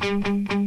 [0.00, 0.57] G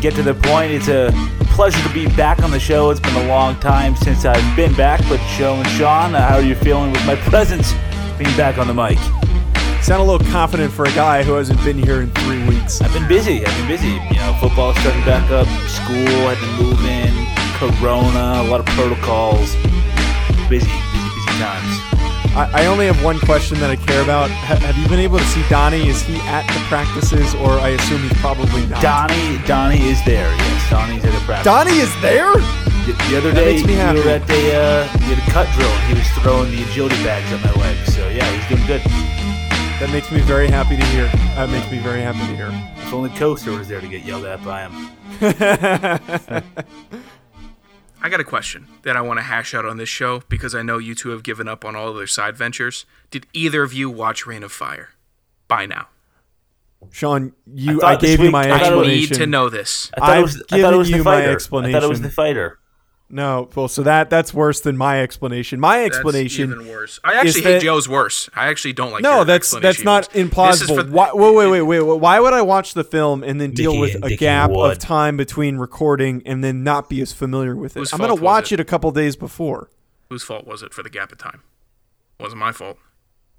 [0.00, 0.70] Get to the Point.
[0.70, 1.10] It's a
[1.50, 2.90] pleasure to be back on the show.
[2.90, 6.36] It's been a long time since I've been back, but Joe and Sean, uh, how
[6.36, 7.72] are you feeling with my presence
[8.16, 8.98] being back on the mic?
[9.82, 12.80] Sound a little confident for a guy who hasn't been here in three weeks.
[12.80, 13.44] I've been busy.
[13.44, 13.88] I've been busy.
[13.88, 17.12] You know, football starting back up, school had to move in,
[17.58, 19.54] Corona, a lot of protocols.
[20.48, 21.87] Busy, busy, busy times.
[22.38, 24.30] I, I only have one question that I care about.
[24.30, 25.88] Ha- have you been able to see Donnie?
[25.88, 28.80] Is he at the practices, or I assume he's probably not?
[28.80, 30.30] Donnie, Donnie is there.
[30.30, 31.44] Yes, Donnie's at the practice.
[31.44, 32.30] Donnie is there.
[32.86, 34.00] The, the other That day, makes me we happy.
[34.00, 35.74] were at the, uh, we had a cut drill.
[35.90, 37.92] He was throwing the agility bags on my legs.
[37.94, 38.82] So yeah, he's doing good.
[39.82, 41.06] That makes me very happy to hear.
[41.34, 42.50] That makes me very happy to hear.
[42.86, 44.90] If only Coaster was there to get yelled at by him.
[48.00, 50.62] I got a question that I want to hash out on this show because I
[50.62, 52.86] know you two have given up on all of their side ventures.
[53.10, 54.90] Did either of you watch Reign of Fire
[55.48, 55.88] by now?
[56.92, 57.72] Sean, you.
[57.72, 59.90] I I, thought this gave you my I thought I need to know this.
[59.94, 60.42] I thought it I've was.
[60.52, 61.30] I thought it was the you my fighter.
[61.30, 62.58] I thought it was the fighter.
[63.10, 65.58] No, well, so that that's worse than my explanation.
[65.60, 66.52] My That's explanation.
[66.52, 67.00] even worse.
[67.02, 68.28] I actually is hate that- Joe's worse.
[68.36, 69.02] I actually don't like.
[69.02, 70.08] No, your that's that's not worse.
[70.12, 70.84] This is implausible.
[70.86, 72.00] for- why, wait, wait, wait, wait, wait.
[72.00, 74.72] Why would I watch the film and then deal Mickey with a Dickie gap Wood.
[74.72, 77.80] of time between recording and then not be as familiar with it?
[77.80, 78.60] Whose I'm gonna watch it?
[78.60, 79.70] it a couple days before.
[80.10, 81.40] Whose fault was it for the gap of time?
[82.20, 82.76] Wasn't my fault.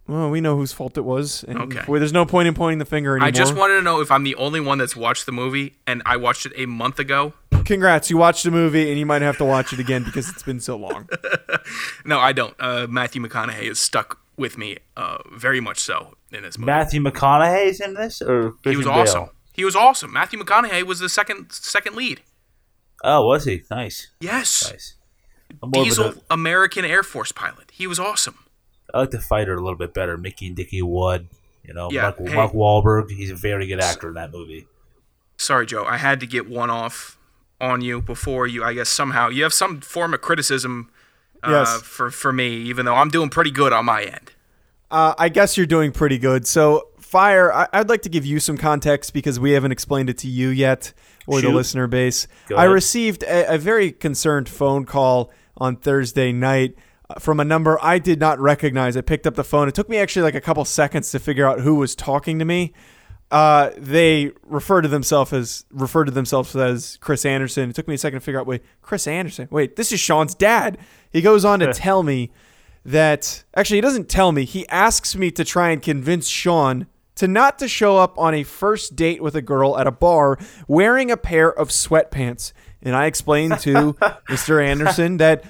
[0.10, 1.44] Well, we know whose fault it was.
[1.44, 1.82] And Okay.
[1.88, 3.28] Well, there's no point in pointing the finger anymore.
[3.28, 6.02] I just wanted to know if I'm the only one that's watched the movie, and
[6.04, 7.34] I watched it a month ago.
[7.64, 10.42] Congrats, you watched the movie, and you might have to watch it again because it's
[10.42, 11.08] been so long.
[12.06, 12.56] No, I don't.
[12.60, 16.72] Uh, Matthew McConaughey is stuck with me, uh, very much so in this movie.
[16.72, 18.96] Matthew McConaughey's in this, or he was Bale?
[18.96, 19.30] awesome.
[19.54, 20.12] He was awesome.
[20.12, 22.22] Matthew McConaughey was the second second lead.
[23.04, 23.62] Oh, was he?
[23.70, 24.96] Nice, Yes, nice.
[25.62, 27.70] I'm more of diesel American Air Force pilot.
[27.72, 28.40] He was awesome.
[28.94, 30.18] I like the fighter a little bit better.
[30.18, 31.28] Mickey and Dickie Wood.
[31.64, 32.36] You know, Yeah, Mark, hey.
[32.36, 33.12] Mark Wahlberg.
[33.12, 34.68] He's a very good actor in that movie.
[35.38, 35.86] Sorry, Joe.
[35.86, 37.18] I had to get one off
[37.62, 38.64] on you before you.
[38.64, 40.90] I guess somehow you have some form of criticism
[41.44, 41.82] uh, Yes.
[41.82, 44.32] for for me, even though I'm doing pretty good on my end.
[44.92, 46.48] Uh, I guess you're doing pretty good.
[46.48, 50.18] So, Fire, I- I'd like to give you some context because we haven't explained it
[50.20, 50.94] to you yet
[51.28, 52.28] or the listener base.
[52.56, 56.76] I received a, a very concerned phone call on Thursday night
[57.18, 58.96] from a number I did not recognize.
[58.96, 59.68] I picked up the phone.
[59.68, 62.46] It took me actually like a couple seconds to figure out who was talking to
[62.46, 62.74] me.
[63.32, 67.70] Uh, they refer to themselves as refer to themselves as Chris Anderson.
[67.70, 68.48] It took me a second to figure out.
[68.48, 69.48] Wait, Chris Anderson.
[69.52, 70.78] Wait, this is Sean's dad.
[71.12, 72.32] He goes on to tell me
[72.86, 74.46] that actually he doesn't tell me.
[74.46, 78.44] He asks me to try and convince Sean to not to show up on a
[78.44, 82.54] first date with a girl at a bar wearing a pair of sweatpants.
[82.82, 83.94] And I explained to
[84.30, 84.64] Mr.
[84.64, 85.44] Anderson that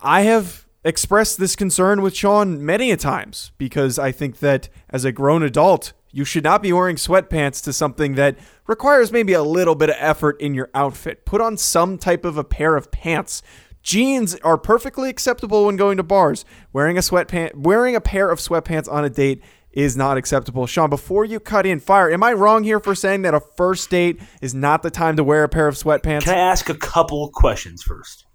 [0.00, 5.04] I have expressed this concern with Sean many a times because I think that as
[5.04, 8.36] a grown adult, you should not be wearing sweatpants to something that
[8.66, 11.24] requires maybe a little bit of effort in your outfit.
[11.24, 13.42] Put on some type of a pair of pants.
[13.82, 16.44] Jeans are perfectly acceptable when going to bars.
[16.72, 19.42] Wearing a sweatpant, wearing a pair of sweatpants on a date
[19.72, 20.66] is not acceptable.
[20.66, 23.88] Sean, before you cut in fire, am I wrong here for saying that a first
[23.88, 26.24] date is not the time to wear a pair of sweatpants?
[26.24, 28.26] Can I ask a couple questions first?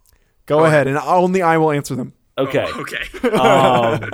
[0.45, 2.13] Go ahead, and only I will answer them.
[2.37, 2.65] Okay.
[2.75, 3.29] Okay.
[3.37, 4.09] um,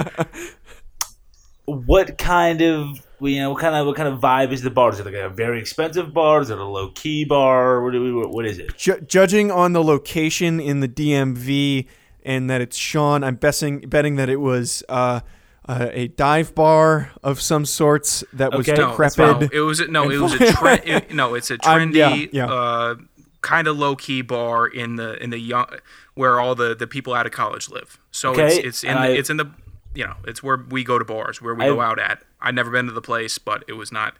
[1.65, 4.89] what kind of you know what kind of what kind of vibe is the bar?
[4.91, 6.41] Is it like a very expensive bar?
[6.41, 7.83] Is it a low key bar?
[7.83, 8.75] What, do we, what is it?
[8.77, 11.87] Ju- judging on the location in the DMV
[12.23, 15.21] and that it's Sean, I'm betting betting that it was uh,
[15.67, 18.79] uh, a dive bar of some sorts that was Okay.
[18.81, 19.51] decrepit.
[19.51, 20.81] no, it was no, it was a trend.
[20.85, 22.51] it- no, it's a I'm- trendy, yeah, yeah.
[22.51, 22.95] uh,
[23.41, 25.67] kind of low key bar in the in the young
[26.13, 27.99] where all the the people out of college live.
[28.11, 29.51] So Okay, it's it's in and the, I- it's in the
[29.95, 32.23] you know it's where we go to bars where we I- go out at.
[32.41, 34.15] I'd never been to the place, but it was not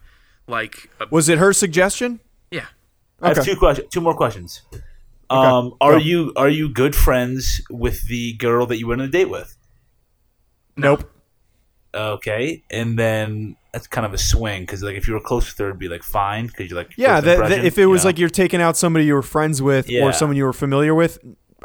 [0.48, 2.20] like a, was it her suggestion?
[2.52, 2.66] yeah.
[3.22, 3.52] I have Okay.
[3.54, 3.88] two questions.
[3.92, 4.62] Two more questions.
[5.30, 5.98] Um, are Go.
[5.98, 9.56] you are you good friends with the girl that you went on a date with?
[10.76, 11.10] Nope.
[11.94, 15.58] Okay, and then that's kind of a swing because like if you were close with
[15.60, 18.10] her, it'd be like fine because you're like Yeah, that, that if it was know?
[18.10, 20.04] like you're taking out somebody you were friends with Yeah.
[20.06, 21.20] or someone you were familiar with,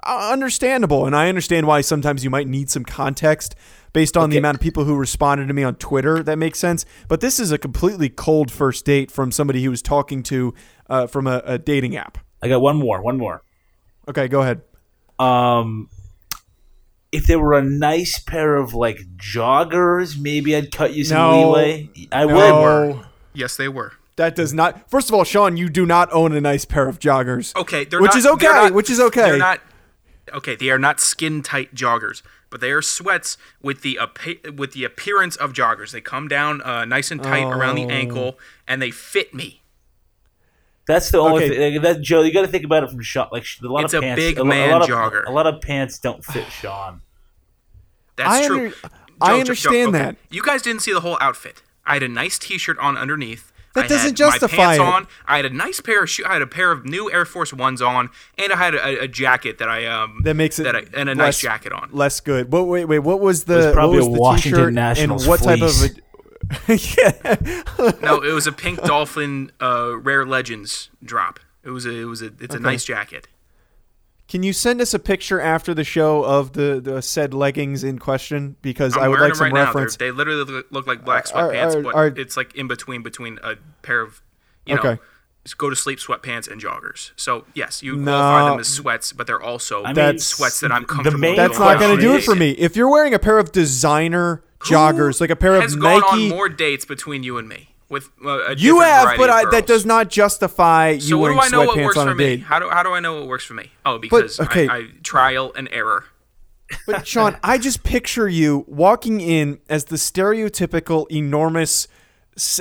[0.04, 3.56] uh, understandable, and I understand why sometimes you might need some context
[3.92, 6.22] based on the amount of people who responded to me on Twitter.
[6.22, 6.84] That makes sense.
[7.08, 10.54] But this is a completely cold first date from somebody he was talking to
[10.90, 12.18] uh, from a, a dating app.
[12.42, 13.00] I got one more.
[13.02, 13.42] One more.
[14.06, 14.60] Okay, go ahead.
[15.18, 15.88] Um,
[17.12, 21.50] if there were a nice pair of like joggers, maybe I'd cut you some No.
[21.52, 21.90] leeway.
[22.12, 22.86] I No.
[22.96, 23.06] would.
[23.32, 23.92] Yes, they were.
[24.16, 24.88] That does not.
[24.90, 27.54] First of all, Sean, you do not own a nice pair of joggers.
[27.54, 28.46] Okay, they're which not- is they're okay.
[28.46, 29.22] not- which is okay.
[29.22, 29.60] They're not
[30.32, 30.56] okay.
[30.56, 33.98] They are not skin tight joggers, but they are sweats with the
[34.56, 35.90] with the appearance of joggers.
[35.92, 37.90] They come down uh, nice and tight around the Oh.
[37.90, 39.60] ankle, and they fit me.
[40.86, 41.56] That's the only Okay.
[41.56, 41.72] thing.
[41.74, 43.28] Like, that Joe, you got to think about it from Sean.
[43.32, 44.20] Like a lot It's of a pants.
[44.22, 45.26] big lo- man lot of, jogger.
[45.26, 47.00] A lot of pants don't fit Sean.
[48.16, 48.56] That's I true.
[48.56, 48.74] under-
[49.20, 49.98] I Joe, Joe, understand okay.
[49.98, 50.16] that.
[50.30, 51.62] You guys didn't see the whole outfit.
[51.86, 53.52] I had a nice T-shirt on underneath.
[53.74, 54.86] That I doesn't had justify my pants it.
[54.86, 55.06] on.
[55.28, 56.24] I had a nice pair of shoe.
[56.26, 59.08] I had a pair of new Air Force Ones on, and I had a, a
[59.08, 61.90] jacket that I um that makes it that I, and a less, nice jacket on.
[61.92, 62.50] Less good.
[62.50, 62.66] What?
[62.68, 63.00] Wait, wait.
[63.00, 63.56] What was the?
[63.56, 65.70] was probably what a the Washington t-shirt Nationals and what type of?
[65.82, 65.88] A,
[66.68, 67.36] yeah.
[68.02, 71.40] No, it was a pink dolphin uh, rare legends drop.
[71.64, 73.26] It was a it was a it's a nice jacket.
[74.28, 77.98] Can you send us a picture after the show of the, the said leggings in
[78.00, 78.56] question?
[78.60, 79.96] Because I'm I would like some right reference.
[79.96, 83.02] They're, literally look, look like black Are- sweatpants, are- but are- it's like in between
[83.04, 84.20] between a pair of
[84.64, 85.00] you know Okay.
[85.58, 87.12] go to sleep sweatpants and joggers.
[87.16, 88.50] So yes, you qualify No.
[88.50, 91.18] them as sweats, but they're also I mean, That's- sweats that I'm the comfortable.
[91.20, 92.50] main That's not going to do it for me.
[92.52, 96.18] If you're wearing a pair of designer joggers, like a pair of has gone on
[96.18, 99.66] Nike, more dates between you and me with uh, a you have, but I, that
[99.66, 102.12] does not justify you So what wearing do I know what sweatpants works on for
[102.12, 102.24] a me?
[102.24, 102.42] date.
[102.42, 103.70] How do how do I know what works for me?
[103.84, 104.68] Oh, because okay.
[104.68, 106.04] I, I trial and error.
[106.86, 111.86] But Sean, I just picture you walking in as the stereotypical enormous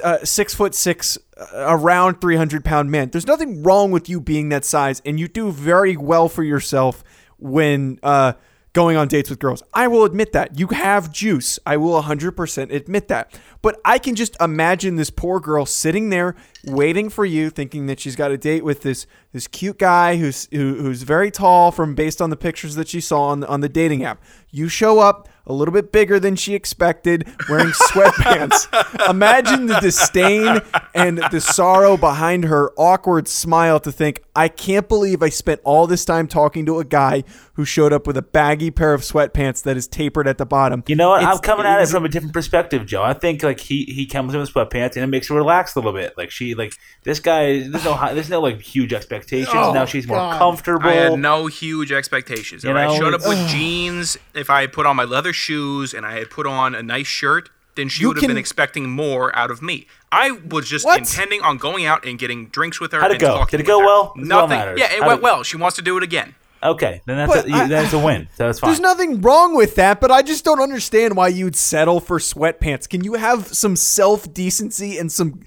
[0.04, 3.10] uh, six foot six, uh, around three hundred pound man.
[3.10, 7.04] There's nothing wrong with you being that size, and you do very well for yourself
[7.38, 8.34] when uh,
[8.75, 9.63] going on dates with girls.
[9.74, 11.57] I will admit that you have juice.
[11.66, 13.33] I will 100% admit that.
[13.62, 16.36] But I can just imagine this poor girl sitting there
[16.66, 20.48] waiting for you, thinking that she's got a date with this this cute guy who's
[20.51, 23.69] who, who's very tall from based on the pictures that she saw on on the
[23.69, 24.22] dating app.
[24.51, 29.10] You show up a little bit bigger than she expected, wearing sweatpants.
[29.10, 30.62] Imagine the disdain
[30.94, 35.88] and the sorrow behind her awkward smile to think, I can't believe I spent all
[35.88, 39.64] this time talking to a guy who showed up with a baggy pair of sweatpants
[39.64, 40.84] that is tapered at the bottom.
[40.88, 41.24] You know what?
[41.24, 43.02] I'm coming at it from a different perspective, Joe.
[43.04, 45.80] I think like he he comes in with sweatpants and it makes her relax a
[45.80, 46.18] little bit.
[46.18, 47.60] Like she like this guy.
[47.68, 49.50] There's no hi- there's no like huge expectations.
[49.56, 50.38] Oh, now she's more God.
[50.38, 50.90] comfortable.
[50.90, 52.64] I had no huge expectations.
[52.66, 55.94] You if I showed up it's- with jeans, if I put on my leather shoes,
[55.94, 58.38] and I had put on a nice shirt, then she You would have can- been
[58.38, 59.88] expecting more out of me.
[60.12, 61.00] I was just What?
[61.00, 63.02] intending on going out and getting drinks with her.
[63.02, 63.38] How'd it and go?
[63.38, 63.86] talking Did it with go her.
[63.86, 64.04] well?
[64.16, 64.50] That's what Nothing.
[64.60, 64.80] matters.
[64.80, 65.44] Yeah, it How'd went it- well.
[65.44, 66.36] She wants to do it again.
[66.64, 68.30] okay, then that's But a, you, I- that's a win.
[68.38, 68.70] So that's fine.
[68.70, 72.88] There's nothing wrong with that, but I just don't understand why you'd settle for sweatpants.
[72.90, 75.42] Can you have some self decency and some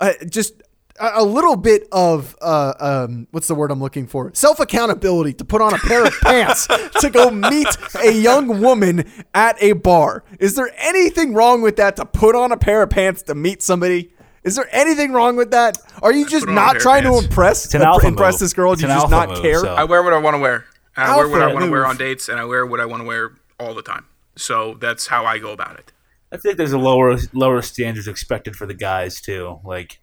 [0.00, 0.61] uh, just
[1.02, 4.30] a, a little bit of uh, um, what's the word I'm looking for?
[4.34, 6.66] Self accountability to put on a pair of pants
[7.00, 7.66] to go meet
[8.02, 10.24] a young woman at a bar.
[10.38, 13.62] Is there anything wrong with that to put on a pair of pants to meet
[13.62, 14.12] somebody?
[14.44, 15.78] Is there anything wrong with that?
[16.02, 18.06] Are you just put on a not pair of trying to impress It's an alpha
[18.08, 18.40] impress move.
[18.40, 18.74] this girl?
[18.74, 19.60] Do you just not move, care?
[19.60, 20.64] so- I wear what I want to wear.
[20.96, 22.84] And I wear what I want to wear on dates, and I wear what I
[22.84, 24.04] want to wear all the time.
[24.36, 25.90] So that's how I go about it.
[26.30, 29.60] I think there's a lower lower standards expected for the guys too.
[29.64, 30.00] Like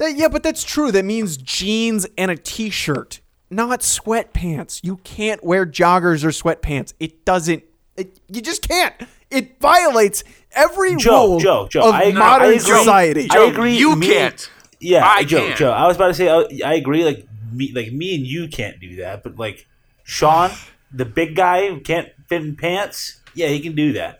[0.00, 0.90] That, yeah, but that's true.
[0.90, 3.20] That means jeans and a t-shirt,
[3.50, 4.80] not sweatpants.
[4.82, 6.94] You can't wear joggers or sweatpants.
[6.98, 7.62] It doesn't.
[7.98, 8.94] It, you just can't.
[9.30, 12.58] It violates every Joe, rule Joe, Joe, of I agree- modern I agree.
[12.78, 13.28] society.
[13.30, 13.76] I agree.
[13.76, 14.50] You me- can't.
[14.80, 15.56] Yeah, I Joe, can.
[15.58, 15.70] Joe.
[15.70, 17.04] I was about to say I, I agree.
[17.04, 19.66] Like me, like me and you can't do that, but like
[20.04, 20.50] Sean,
[20.90, 24.19] the big guy who can't fit in pants, yeah, he can do that.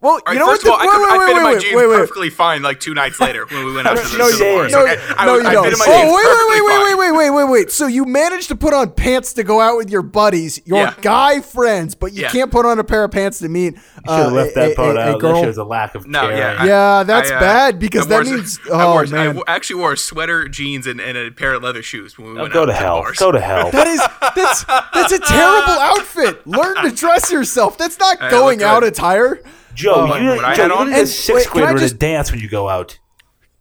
[0.00, 0.80] Well, All right, you know first what?
[0.80, 1.96] of all, I, the- could, wait, I wait, in my wait, jeans wait, wait, wait.
[1.98, 4.70] perfectly fine like two nights later when we went out to the No, stores.
[4.72, 4.96] no, okay?
[5.16, 5.64] I, no, you I don't.
[5.64, 7.70] fit Oh, jeans wait, wait, wait, wait, wait, wait, wait, wait.
[7.72, 10.94] So you managed to put on pants to go out with your buddies, your Yeah.
[11.02, 12.28] guy friends, but you Yeah.
[12.30, 14.74] can't put on a pair of pants to meet Should uh, have left that a-
[14.76, 15.20] part a- a out.
[15.20, 16.36] That shows a lack of No, care.
[16.36, 18.60] yeah, I- Yeah, that's I, uh, bad because that means.
[18.72, 21.62] I Oh wore- man, w- actually wore a sweater, jeans, and, and a pair of
[21.64, 23.04] leather shoes when we Oh, went go out to the hell.
[23.16, 23.70] Go to hell.
[23.78, 24.00] That is
[24.36, 24.64] that's
[24.94, 26.46] that's a terrible outfit.
[26.46, 27.76] Learn to dress yourself.
[27.76, 29.40] That's not going out attire.
[29.74, 30.90] Joe, What- you, what I Joe, had you on?
[30.90, 32.98] need a sixth wait, can I grader just- to dance when you go out.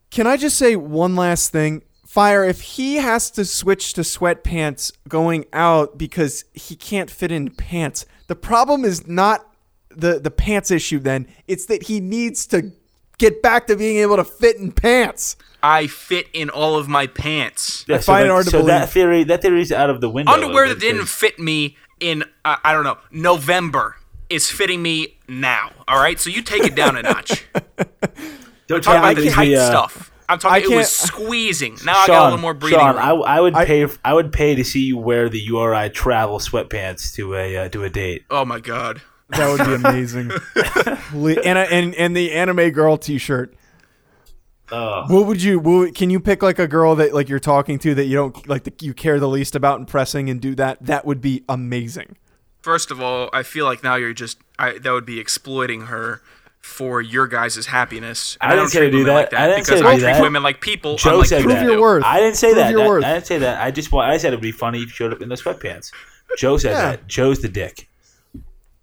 [0.10, 1.84] Can I just say one last thing?
[2.08, 7.50] Fire, if he has to switch to sweatpants going out because he can't fit in
[7.52, 9.46] pants, the problem is not
[9.90, 11.28] the, the pants issue then.
[11.48, 12.72] It's that he needs to
[13.18, 15.36] get back to being able to fit in pants.
[15.62, 17.84] I fit in all of my pants.
[17.88, 20.10] Yeah, I find it hard to so that theory, that theory is out of the
[20.10, 20.32] window.
[20.32, 23.97] Underwear that didn't fit me in uh, I don't know November
[24.30, 25.72] is fitting me now.
[25.88, 27.46] All right, so you take it down a notch.
[28.68, 30.12] Don't Talk about the the, tight uh, stuff.
[30.30, 30.64] I'm talking.
[30.72, 31.78] It was can't- squeezing.
[31.86, 33.24] Now I got a little more breathing Sean, room.
[33.26, 33.88] I, I would I- pay.
[34.04, 37.84] I would pay to see you wear the URI travel sweatpants to a uh, to
[37.84, 38.26] a date.
[38.30, 39.02] oh my god.
[39.30, 40.32] That would be amazing.
[41.14, 43.54] And, and and the anime girl T-shirt.
[44.72, 45.60] Oh, What would you?
[45.60, 48.48] What, can you pick like a girl that like you're talking to that you don't
[48.48, 50.78] like that you care the least about impressing and do that?
[50.86, 52.18] That would be amazing.
[52.68, 56.22] First of all, I feel like now you're just I, that would be exploiting her
[56.60, 58.38] for your guys' happiness.
[58.42, 59.14] And I didn't don't say to treat do women that.
[59.22, 60.22] Like that I didn't say because to I do treat that.
[60.22, 60.98] women like people.
[60.98, 61.64] Joe said you that.
[61.64, 62.04] Your worth.
[62.04, 62.72] I didn't say Prove that.
[62.72, 63.04] your That- worth.
[63.06, 63.62] I didn't say that.
[63.62, 65.92] I just wa- I said it'd be funny if you showed up in the sweatpants.
[66.38, 66.82] Joe said Yeah.
[66.92, 67.08] that.
[67.08, 67.88] Joe's the dick.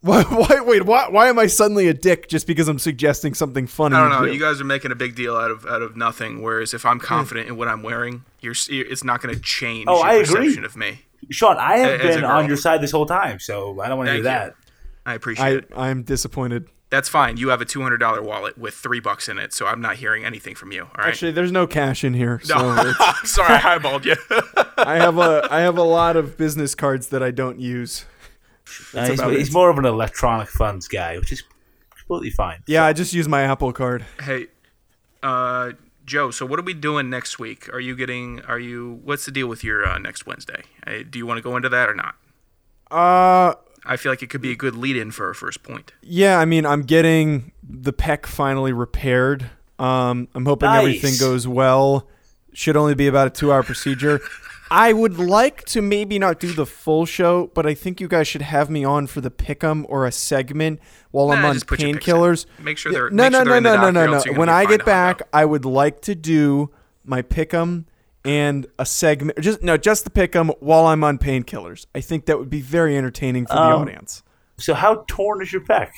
[0.01, 0.23] Why?
[0.23, 0.85] why wait.
[0.87, 1.09] Why?
[1.11, 3.97] Why am I suddenly a dick just because I'm suggesting something funny?
[3.97, 4.33] I don't know.
[4.33, 6.41] You guys are making a big deal out of out of nothing.
[6.41, 9.97] Whereas if I'm confident in what I'm wearing, you're, it's not going to change Oh,
[9.99, 10.25] your I agree.
[10.47, 11.03] perception of me.
[11.31, 14.09] Sean, I have As been on your side this whole time, so I don't want
[14.09, 14.55] to hear Thank you.
[14.55, 14.55] that.
[15.07, 15.69] I appreciate I it.
[15.77, 16.69] I'm disappointed.
[16.91, 17.37] That's fine.
[17.37, 19.97] You have a two hundred dollar wallet with three bucks in it, so I'm not
[19.97, 20.83] hearing anything from you.
[20.83, 21.09] All right.
[21.09, 24.15] Actually, there's no cash in here, so it's- I'm sorry, I highballed you.
[24.79, 28.05] I have a I have a lot of business cards that I don't use.
[28.95, 31.43] Uh, he's, he's more of an electronic funds guy, which is
[31.97, 32.63] completely fine.
[32.67, 34.05] Yeah, I just use my Apple card.
[34.23, 34.47] hey,
[35.23, 35.73] uh,
[36.05, 36.31] Joe.
[36.31, 37.69] So what are we doing next week?
[37.73, 38.41] Are you getting?
[38.43, 39.01] Are you?
[39.05, 40.63] What's the deal with your uh, next Wednesday?
[40.87, 42.15] Uh, do you want to go into that or not?
[42.91, 43.55] Uh,
[43.87, 45.93] I feel like it could be a good lead-in for our first point.
[46.03, 46.39] yeah.
[46.39, 49.51] I mean, I'm getting the pec finally repaired.
[49.79, 50.79] Um, I'm hoping Nice.
[50.81, 52.09] everything goes well.
[52.53, 54.21] Should only be about a two hour procedure.
[54.71, 58.27] I would like to maybe not do the full show, but I think you guys
[58.27, 60.81] should have me on for the pick'em or a segment
[61.11, 62.15] while I'm on just put your picks in.
[62.15, 62.47] painkillers.
[62.61, 64.33] Make sure they're- no, make no, sure they're no, in the no, no, no, no.
[64.39, 65.23] When I get back.
[65.33, 66.71] I would like to do
[67.05, 67.85] my pick'em
[68.25, 69.39] and a segment.
[69.41, 71.87] Just no, just the pick'em while I'm on painkillers.
[71.95, 74.23] I think that would be very entertaining for the Um, audience.
[74.57, 75.91] So how torn is your pec?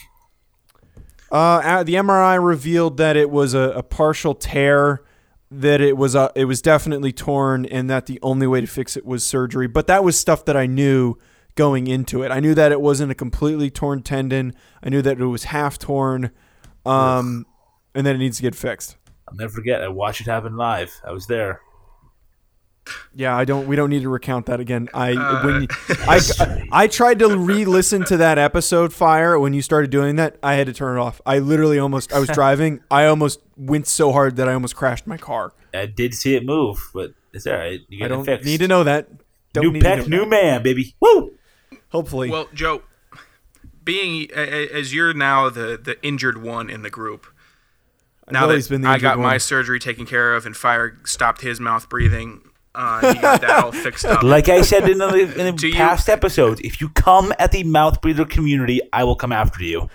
[1.30, 5.02] Uh, uh, the MRI revealed that it was a, a partial tear,
[5.50, 8.96] that it was a, it was definitely torn, and that the only way to fix
[8.96, 9.66] it was surgery.
[9.66, 11.16] But that was stuff that I knew
[11.54, 12.30] going into it.
[12.30, 14.54] I knew that it wasn't a completely torn tendon.
[14.82, 16.30] I knew that it was half torn,
[16.84, 17.46] um,
[17.94, 18.96] and that it needs to get fixed.
[19.28, 19.82] I'll never forget.
[19.82, 21.00] I watched it happen live.
[21.04, 21.60] I was there.
[23.14, 23.66] Yeah, I don't.
[23.66, 24.88] We don't need to recount that again.
[24.94, 25.68] I Uh, when you-
[26.08, 29.38] I, I I tried to re-listen to that episode, fire.
[29.38, 31.20] When you started doing that, I had to turn it off.
[31.26, 32.12] I literally almost.
[32.12, 32.80] I was driving.
[32.90, 35.52] I almost went so hard that I almost crashed my car.
[35.74, 37.80] I did see it move, but it's all right.
[37.88, 38.46] You I don't fixed.
[38.46, 39.08] need to know that.
[39.52, 40.28] Don't new need to pec, know new that.
[40.28, 40.94] man, baby.
[41.00, 41.32] Woo!
[41.90, 42.82] Hopefully, Well, Joe,
[43.84, 44.38] being a-
[44.68, 47.26] a- as you're now the the injured one in the group.
[48.30, 50.96] Now always that been the I got injured my surgery taken care of and Fire
[51.04, 52.40] stopped his mouth breathing,
[52.76, 54.23] uh, he got that all fixed up.
[54.23, 57.50] Like I said in the, in Do the you- past episodes, if you come at
[57.52, 59.88] the mouth breather community, I will come after you.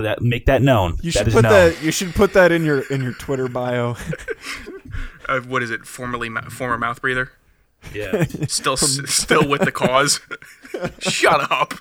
[0.00, 0.98] That, make that known.
[1.02, 1.52] you That should is put known.
[1.52, 1.82] that.
[1.82, 3.96] You should put that in your in your Twitter bio.
[5.28, 5.84] uh, what is it?
[5.84, 7.32] Formerly former mouth breather.
[7.92, 8.22] Yeah.
[8.48, 10.20] Still, still with the cause.
[11.00, 11.74] Shut up,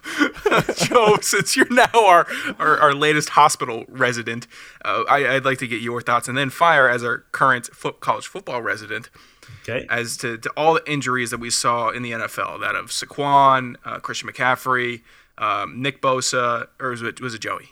[0.75, 1.17] Joe.
[1.21, 2.27] Since you're now our
[2.59, 4.45] our, our latest hospital resident,
[4.83, 7.99] uh, I, I'd like to get your thoughts, and then Fire as our current foot,
[8.01, 9.09] college football resident.
[9.67, 9.85] Okay.
[9.89, 13.75] as to, to all the injuries that we saw in the NFL, that of Saquon,
[13.85, 15.01] uh, Christian McCaffrey,
[15.37, 17.69] um, Nick Bosa, or was it, was it Joey?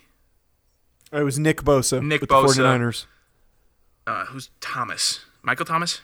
[1.11, 2.01] It was Nick Bosa.
[2.01, 2.55] Nick with Bosa.
[2.55, 3.05] The 49ers.
[4.07, 5.19] Uh, who's Thomas?
[5.43, 6.01] Michael Thomas?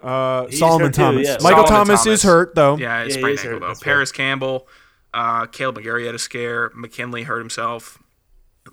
[0.00, 1.26] Uh, Solomon hurt too, Thomas.
[1.28, 1.36] yeah.
[1.40, 2.76] Michael Solomon Thomas, is hurt though.
[2.76, 3.66] Yeah, Yeah, he sprained ankle hurt, though.
[3.68, 3.84] that's right.
[3.84, 4.68] Parris Campbell,
[5.14, 6.70] uh, Caleb McGarry had a scare.
[6.74, 7.98] McKinley hurt himself.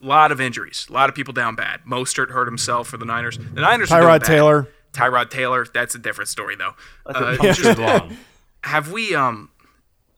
[0.02, 0.88] A lot of injuries.
[0.90, 1.82] A lot of people down bad.
[1.86, 3.38] Mostert hurt himself for the Niners.
[3.38, 3.92] The Niners.
[3.92, 4.28] are doing Tyrod bad.
[4.28, 4.68] Taylor.
[4.94, 5.66] Tyrod Taylor.
[5.74, 6.74] That's a different story though.
[7.06, 8.18] That's Uh, a long.
[8.64, 9.50] have we, um,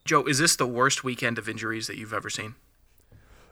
[0.04, 0.24] Joe?
[0.24, 2.54] Is this the worst weekend of injuries that you've ever seen?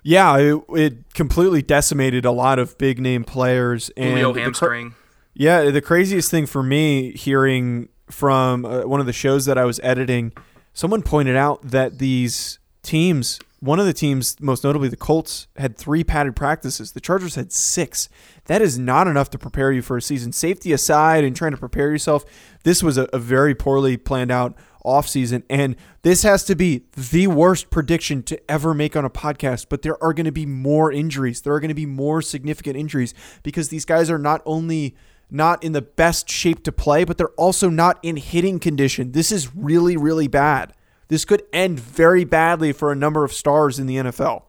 [0.03, 3.91] Yeah, it, it completely decimated a lot of big name players.
[3.97, 4.95] And Julio the cra- hamstring.
[5.35, 9.65] Yeah, the craziest thing for me hearing from uh, one of the shows that I
[9.65, 10.33] was editing,
[10.75, 15.77] someone pointed out that these teams, one of the teams, most notably the Colts, had
[15.77, 16.91] three padded practices.
[16.91, 18.09] The Chargers had six.
[18.47, 20.33] That is not enough to prepare you for a season.
[20.33, 22.25] Safety aside and trying to prepare yourself,
[22.65, 25.45] this was a, a very poorly planned out offseason.
[25.49, 29.67] And this has to be the worst prediction to ever make on a podcast.
[29.69, 31.43] But there are going to be more injuries.
[31.43, 33.15] There are going to be more significant injuries
[33.45, 34.97] because these guys are not only
[35.31, 39.13] not in the best shape to play, but they're also not in hitting condition.
[39.13, 40.75] This is really, really bad.
[41.09, 44.45] This could end very badly for a number of stars in the NFL.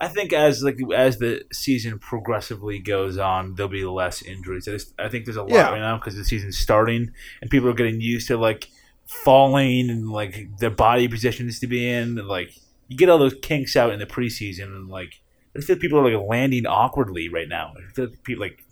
[0.00, 4.66] I think as like as the season progressively goes on, there'll be less injuries.
[4.68, 5.70] I, just, I think there's a lot Yeah.
[5.70, 8.68] right now because the season's starting and people are getting used to like
[9.06, 12.18] falling and like their body positions to be in.
[12.18, 12.50] And, like
[12.88, 15.20] you get all those kinks out in the preseason, and like
[15.56, 17.72] I feel like people are like landing awkwardly right now.
[17.78, 18.64] I feel like people like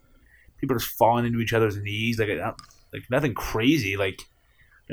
[0.58, 2.28] people are just falling into each other's knees, like
[2.92, 4.22] like nothing crazy, like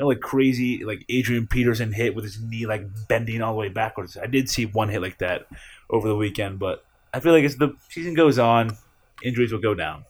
[0.00, 3.58] you know, like crazy, like Adrian Peterson hit with his knee like bending all the
[3.58, 4.16] way backwards.
[4.16, 5.46] I did see one hit like that
[5.90, 8.78] over the weekend, but I feel like as the season goes on,
[9.22, 10.04] injuries will go down.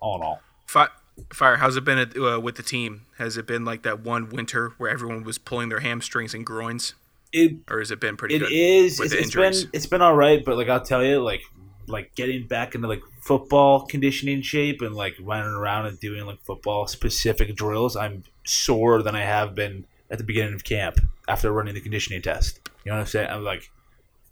[0.00, 0.88] All in all, Fi-
[1.34, 3.02] Fire, how's it been at, uh, with the team?
[3.18, 6.94] Has it been like that one winter where everyone was pulling their hamstrings and groins,
[7.32, 8.98] it or has it been pretty It good is.
[8.98, 9.64] with It's, the it's injuries?
[9.64, 11.42] been it's been all right, but like I'll tell you, like
[11.88, 16.40] like getting back into like football conditioning shape and like running around and doing like
[16.42, 21.52] football specific drills, I'm sore than I have been at the beginning of camp after
[21.52, 22.60] running the conditioning test.
[22.84, 23.30] You know what I'm saying?
[23.30, 23.70] I'm like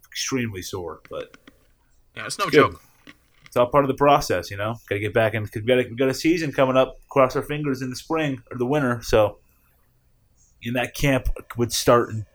[0.09, 1.35] extremely sore, but
[2.15, 2.53] yeah, it's no good.
[2.53, 2.81] joke.
[3.45, 4.49] it's all part of the process.
[4.49, 6.51] You know, got to get back in because we got a, we got a season
[6.51, 6.99] coming up.
[7.09, 9.01] Cross our fingers in the spring or the winter.
[9.03, 9.39] So,
[10.61, 12.25] in that camp would start in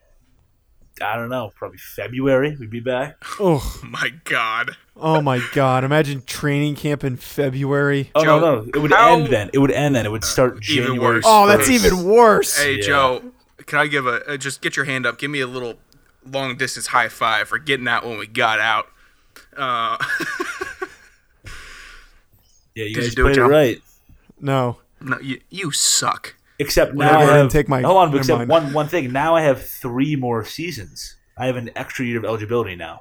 [1.00, 2.56] I don't know, probably February.
[2.58, 3.16] We'd be back.
[3.38, 4.76] Oh, My God.
[4.96, 5.82] oh my God!
[5.84, 8.10] Imagine training camp in February.
[8.14, 9.50] Oh Joe, no, no, it would how- end then.
[9.54, 10.04] It would end then.
[10.06, 11.16] It would start even January.
[11.16, 11.24] worse.
[11.26, 11.70] Oh, that's 1st.
[11.72, 12.58] even worse.
[12.58, 12.82] Hey Yeah.
[12.86, 13.22] Joe,
[13.66, 15.18] can I give a uh, just get your hand up?
[15.18, 15.74] Give me a little
[16.30, 18.86] long distance high five for getting out when we got out.
[19.56, 19.96] Uh,
[22.74, 23.48] Yeah, you Did you do it, played it Joe?
[23.48, 23.82] right.
[24.40, 24.78] No.
[25.00, 26.34] no, you, you suck.
[26.60, 27.50] Except now Whatever, I I have.
[27.50, 28.50] take my- hold on, except mind.
[28.50, 29.12] one one thing.
[29.12, 31.16] Now I have three more seasons.
[31.36, 33.00] I have an extra year of eligibility now.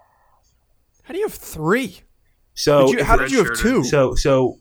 [1.03, 2.01] How do you have three?
[2.53, 3.83] So Did you, how did you have two?
[3.83, 4.59] So so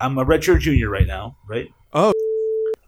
[0.00, 1.68] I'm a redshirt junior right now, right?
[1.92, 2.12] Oh.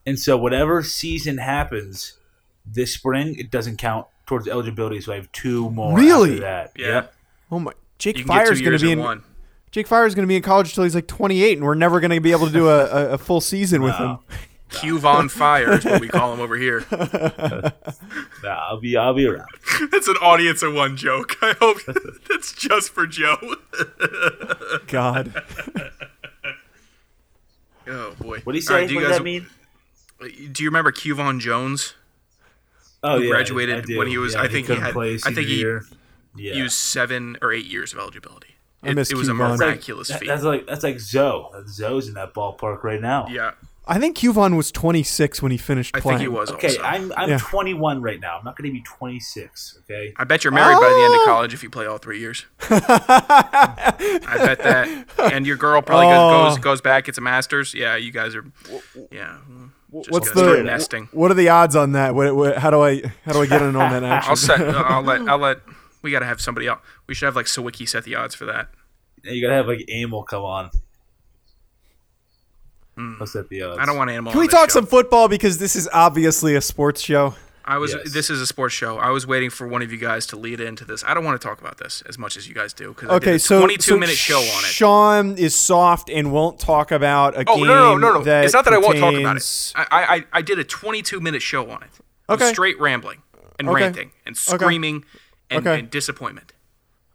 [0.07, 2.19] And so whatever season happens
[2.65, 5.01] this spring, it doesn't count towards eligibility.
[5.01, 5.97] So I have two more.
[5.97, 6.33] Really?
[6.35, 6.73] After that.
[6.77, 6.87] Yeah.
[6.87, 7.15] Yep.
[7.51, 7.73] Oh my!
[7.99, 9.05] Jake Fire can get Fire's two going to be in in.
[9.05, 9.23] one.
[9.71, 12.11] Jake Fire's going to be in college until he's like 28, and we're never going
[12.11, 14.19] to be able to do a, a, a full season with him.
[14.71, 16.85] Q Von Fire is what we call him over here.
[18.45, 19.49] Nah, I'll be I'll be around.
[19.91, 21.37] That's an audience of one joke.
[21.43, 21.79] I hope
[22.29, 23.57] that's just for Joe.
[24.87, 25.43] God.
[27.89, 28.39] Oh boy.
[28.45, 28.75] What do you say?
[28.75, 29.47] right, do what you does guys that mean?
[30.53, 31.95] do you remember Q Von Jones?
[33.03, 33.99] Oh who yeah, graduated I do.
[33.99, 35.85] when he was- Yeah, I think he couldn't had- I think he- year.
[36.37, 36.55] Yeah.
[36.55, 38.57] He seven or eight years of eligibility.
[38.83, 39.49] I It, miss it was a Q Von.
[39.51, 40.27] That's like- miraculous feat.
[40.29, 41.47] that's like that's like Zoe.
[41.67, 43.27] Zoe's in that ballpark right now.
[43.29, 43.53] yeah,
[43.91, 46.19] I think Qvon was 26 when he finished I playing.
[46.19, 46.51] think he was.
[46.51, 46.83] Okay, also.
[46.83, 47.39] I'm I'm Yeah.
[47.39, 48.37] 21 right now.
[48.39, 49.79] I'm not going to be 26.
[49.85, 50.13] Okay.
[50.17, 51.25] I bet you're married by the end of Oh.
[51.27, 52.45] college if you play all three years.
[52.71, 55.05] I bet that.
[55.33, 56.49] And your girl probably goes, Oh.
[56.57, 57.75] goes goes back, gets a master's.
[57.75, 58.45] Yeah, you guys are.
[59.11, 59.37] Yeah.
[59.95, 61.09] Just What's gonna start the nesting?
[61.13, 62.15] What are the odds on that?
[62.15, 64.31] What, what, how do I how do I get in on that action?
[64.31, 64.61] I'll set.
[64.75, 65.23] I'll let.
[65.29, 65.59] I'll let.
[66.03, 66.81] We gotta have somebody else.
[67.07, 68.69] We should have like Sawicki set the odds for that.
[69.25, 70.71] You got to have like Amel come on.
[72.99, 73.21] Mm-hmm.
[73.21, 73.49] What's that?
[73.49, 73.79] The odds?
[73.81, 74.33] I don't want animal.
[74.33, 74.75] Can on we this talk show.
[74.75, 77.35] some football because this is obviously a sports show?
[77.65, 77.93] I was.
[77.93, 78.13] Yes.
[78.13, 78.97] This is a sports show.
[78.99, 81.05] I was waiting for one of you guys to lead into this.
[81.05, 83.19] I don't want to talk about this as much as you guys do because I
[83.19, 84.69] did Okay, a so 22 so minute show on it.
[84.69, 87.67] Sean is soft and won't talk about a Oh game.
[87.67, 88.23] no no no no!
[88.25, 89.73] That it's not that I won't talk about it.
[89.77, 89.85] I
[90.17, 91.91] I, I did a 22 minute show on it.
[92.29, 92.51] Of Okay.
[92.53, 93.23] Straight rambling
[93.59, 93.83] and Okay.
[93.83, 95.05] ranting and screaming
[95.51, 95.79] and, Okay.
[95.81, 96.55] and disappointment.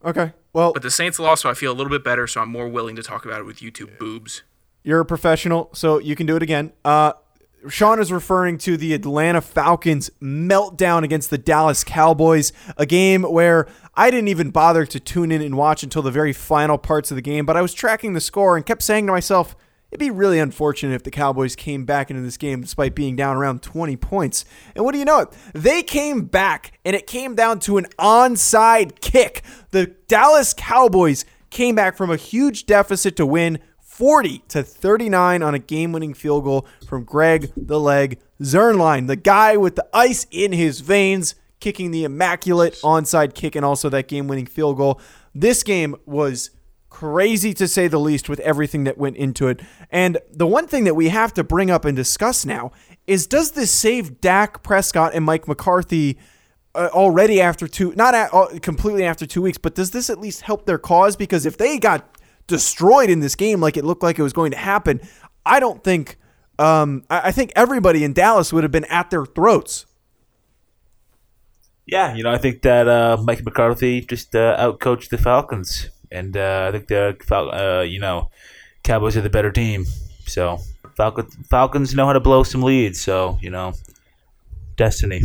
[0.06, 2.28] Okay, well, But the Saints lost, so I feel a little bit better.
[2.28, 4.44] So I'm more willing to talk about it with YouTube boobs.
[4.84, 6.74] You're a professional, so you can do it again.
[6.84, 7.14] Uh,
[7.70, 13.68] Sean is referring to the Atlanta Falcons meltdown against the Dallas Cowboys, a game where
[13.96, 17.16] I didn't even bother to tune in and watch until the very final parts of
[17.16, 19.56] the game, but I was tracking the score and kept saying to myself,
[19.92, 23.38] it'd be really unfortunate if the Cowboys came back into this game despite being down
[23.38, 24.44] around 20 points.
[24.76, 25.28] And what do you know?
[25.54, 29.44] They came back, and it came down to an onside kick.
[29.72, 33.60] The Dallas Cowboys came back from a huge deficit to win
[33.94, 39.56] 40 to 39 on a game-winning field goal from Greg the Leg Zuerlein, the guy
[39.56, 44.48] with the ice in his veins, kicking the immaculate onside kick and also that game-winning
[44.48, 45.00] field goal.
[45.36, 46.50] This game was
[46.90, 49.62] crazy to say the least with everything that went into it.
[49.92, 52.72] And the one thing that we have to bring up and discuss now
[53.06, 56.18] is does this save Dak Prescott and Mike McCarthy
[56.74, 60.20] uh, already after two not at, uh, completely after 2 weeks, but does this at
[60.20, 62.10] least help their cause because if they got
[62.54, 65.02] destroyed in this game like it looked like it was going to happen,
[65.44, 66.18] I don't think
[66.60, 69.86] um, I, I think everybody in Dallas would have been at their throats.
[71.86, 76.38] Yeah, you know, I think that uh, Mike McCarthy just uh, outcoached the Falcons, and
[76.38, 78.30] uh, I think the Fal- uh, you know
[78.84, 79.86] Cowboys are the better team.
[80.26, 80.60] So
[80.96, 83.02] Falcons Falcons know how to blow some leads.
[83.02, 83.74] So you know,
[84.76, 85.22] Destiny.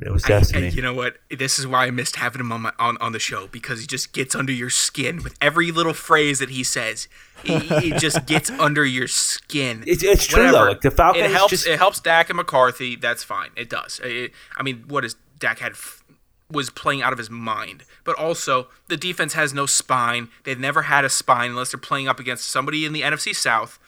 [0.00, 0.66] It was destiny.
[0.68, 1.16] I- you know what?
[1.30, 3.86] This is why I missed having him on my on, on the show because he
[3.86, 7.08] just gets under your skin with every little phrase that he says.
[7.42, 9.82] He, he just gets under your skin.
[9.86, 10.64] It's- it's true, though.
[10.64, 11.50] Like, the Falcons it helps.
[11.50, 12.94] just- It helps Dak and McCarthy.
[12.96, 13.50] That's fine.
[13.56, 14.00] It does.
[14.04, 16.02] It- I mean, what is Dak had f-
[16.50, 20.28] was playing out of his mind, but also the defense has no spine.
[20.44, 23.78] They've never had a spine unless they're playing up against somebody in the NFC South.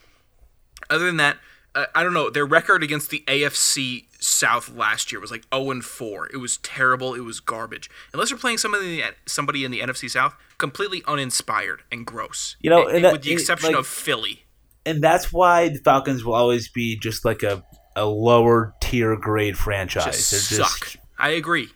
[0.91, 1.37] Other than that,
[1.75, 2.31] uh, I don't know.
[2.31, 6.29] Their record against the AFC South last year was like 0 and 4.
[6.33, 7.15] It was terrible.
[7.15, 7.91] It was garbage.
[8.13, 12.57] Unless you're playing somebody in the, somebody in the NFC South, completely uninspired and gross.
[12.61, 14.45] You know, Eh, and that- with the exception like- of Philly.
[14.87, 17.65] and that's why the Falcons will always be just like a,
[17.97, 20.31] a lower tier grade franchise.
[20.31, 20.81] Just They're suck.
[20.81, 21.69] just I agree.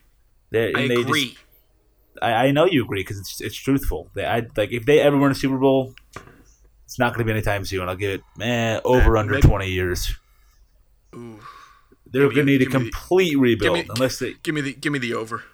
[0.55, 1.37] I and they just- agree.
[2.21, 4.11] I, I know you agree because it's, it's truthful.
[4.15, 5.95] They, I like if they ever win a Super Bowl,
[6.89, 7.87] it's not going to be anytime soon.
[7.87, 10.17] I'll give it eh, over under maybe- twenty years.
[11.13, 14.35] They're going to need a give me the- complete rebuild me- unless they.
[14.43, 15.45] Give me the give me the over.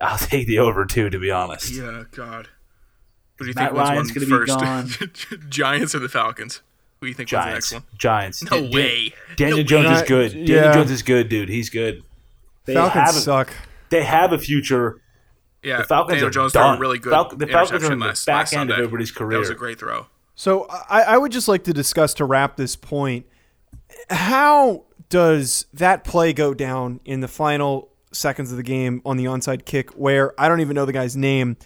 [0.00, 1.70] I'll take the over too, to be honest.
[1.72, 2.48] Yeah, God.
[3.38, 5.48] Who do you Matt think wins Ryan's one gonna be first?
[5.48, 6.62] Giants or the Falcons?
[7.00, 7.98] Who do you think wins the Giants, next one?
[7.98, 8.42] Giants.
[8.42, 9.14] No Dan- Dan- way.
[9.36, 9.94] Daniel No Jones way.
[9.94, 10.30] is good.
[10.32, 10.72] Daniel yeah.
[10.72, 11.48] Jones is good, dude.
[11.48, 12.02] He's good.
[12.64, 13.52] They Falcons have a, suck.
[13.90, 15.00] They have a future.
[15.62, 16.78] Yeah, The Falcons Daniel are Jones done.
[16.80, 19.32] really good Falc- the Falcons are in the last, back last end of everybody's career.
[19.36, 20.06] That was a great throw.
[20.36, 23.26] So I, I would just like to discuss to wrap this point.
[24.10, 29.24] How does that play go down in the final seconds of the game on the
[29.24, 31.56] onside kick, where I don't even know the guy's name,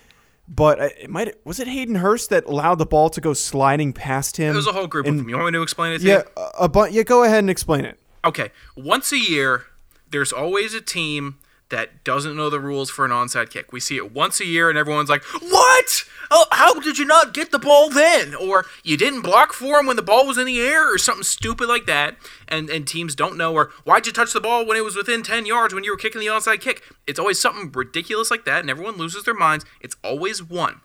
[0.48, 4.36] but it might was it Hayden Hurst that allowed the ball to go sliding past
[4.36, 4.52] him?
[4.52, 5.28] It was a whole group of them.
[5.28, 6.44] You want me to explain it to Yeah, you?
[6.58, 7.02] a bu- yeah.
[7.02, 7.98] Go ahead and explain it.
[8.24, 8.50] Okay.
[8.76, 9.64] Once a year,
[10.10, 11.38] there's always a team
[11.70, 13.72] that doesn't know the rules for an onside kick.
[13.72, 16.04] We see it once a year, and everyone's like, "What?
[16.30, 19.86] Oh, how did you not get the ball then?" Or you didn't block for him
[19.86, 22.16] when the ball was in the air, or something stupid like that.
[22.46, 25.22] And and teams don't know, or why'd you touch the ball when it was within
[25.22, 26.82] ten yards when you were kicking the onside kick?
[27.06, 29.64] It's always something ridiculous like that, and everyone loses their minds.
[29.80, 30.80] It's always one,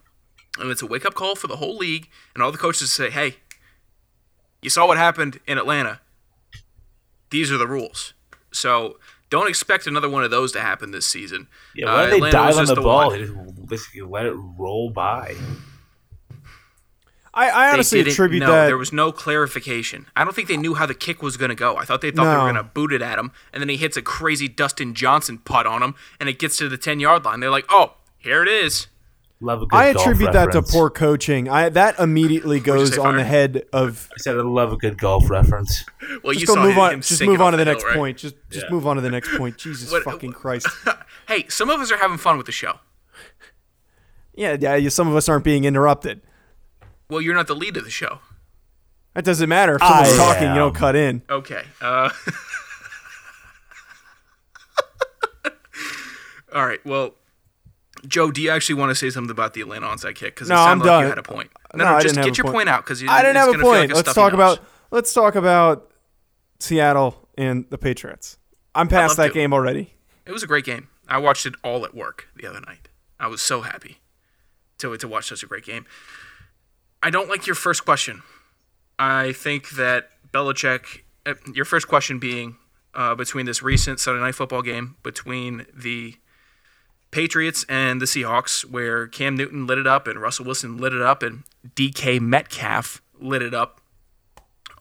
[0.58, 3.10] and it's a wake up call for the whole league, and all the coaches say,
[3.10, 3.38] "Hey,
[4.62, 6.02] you saw what happened in Atlanta."
[7.36, 8.14] these are the rules.
[8.54, 8.98] So
[9.36, 11.48] don't expect another one of those to happen this season.
[11.76, 13.08] Yeah, why Uh, they Atlanta dive on just the ball?
[13.10, 13.20] one.
[13.20, 15.36] They just basically let it roll by.
[17.34, 18.52] I, I honestly didn't attribute know.
[18.52, 18.68] that.
[18.68, 20.06] There was no clarification.
[20.16, 21.76] I don't think they knew how the kick was going to go.
[21.76, 23.76] I thought they thought they were going to boot it at him, and then he
[23.76, 27.26] hits a crazy Dustin Johnson putt on him, and it gets to the 10 yard
[27.26, 27.42] line.
[27.42, 28.88] They're like, oh, here it is.
[29.46, 31.48] Love a good I golf attribute that to poor coaching.
[31.48, 34.98] I that immediately goes say, on the head of I said I love a good
[34.98, 35.86] golf reference.
[36.24, 37.02] Well, you just go saw move him on.
[37.02, 37.96] Just move on to the hill, next right?
[37.96, 38.18] point.
[38.18, 38.72] Just just Yeah.
[38.72, 39.58] move on to the next point.
[39.60, 40.68] Jesus What- fucking Christ.
[41.28, 42.80] Hey, some of us are having fun with the show.
[44.36, 44.90] Yeah, yeah.
[44.90, 46.22] Some of us aren't being interrupted.
[47.10, 48.20] Well, you're not the lead of the show.
[49.16, 49.76] That doesn't matter.
[49.76, 51.24] If someone's I talking, you don't cut in.
[51.30, 51.64] Okay.
[51.82, 52.10] Uh,
[56.54, 56.84] all right.
[56.86, 57.16] Well,
[58.08, 60.36] Joe, do you actually want to say something about the Atlanta onside kick?
[60.36, 61.04] Because No, it I'm sounded like done.
[61.04, 61.52] you had a point.
[61.76, 62.54] No, No, no, just get a your point.
[62.56, 63.94] point out because I didn't have a point.
[63.94, 64.58] let's talk about.
[64.58, 65.92] about let's talk about
[66.60, 68.38] Seattle and the Patriots.
[68.74, 69.94] I'm past that game already.
[70.26, 70.88] It was a great game.
[71.08, 72.90] I watched it all at work the other night.
[73.20, 74.00] I was so happy
[74.80, 75.86] to to watch such a great game.
[77.04, 78.24] I don't like your first question.
[78.98, 81.02] I think that Belichick.
[81.28, 82.56] Uh, your first question being
[82.94, 86.16] uh, between this recent Sunday Night Football game between the
[87.16, 91.02] Patriots and the Seahawks, where Cam Newton lit it up and Russell Wilson lit it
[91.02, 91.44] up and
[91.76, 93.80] DK Metcalf lit it up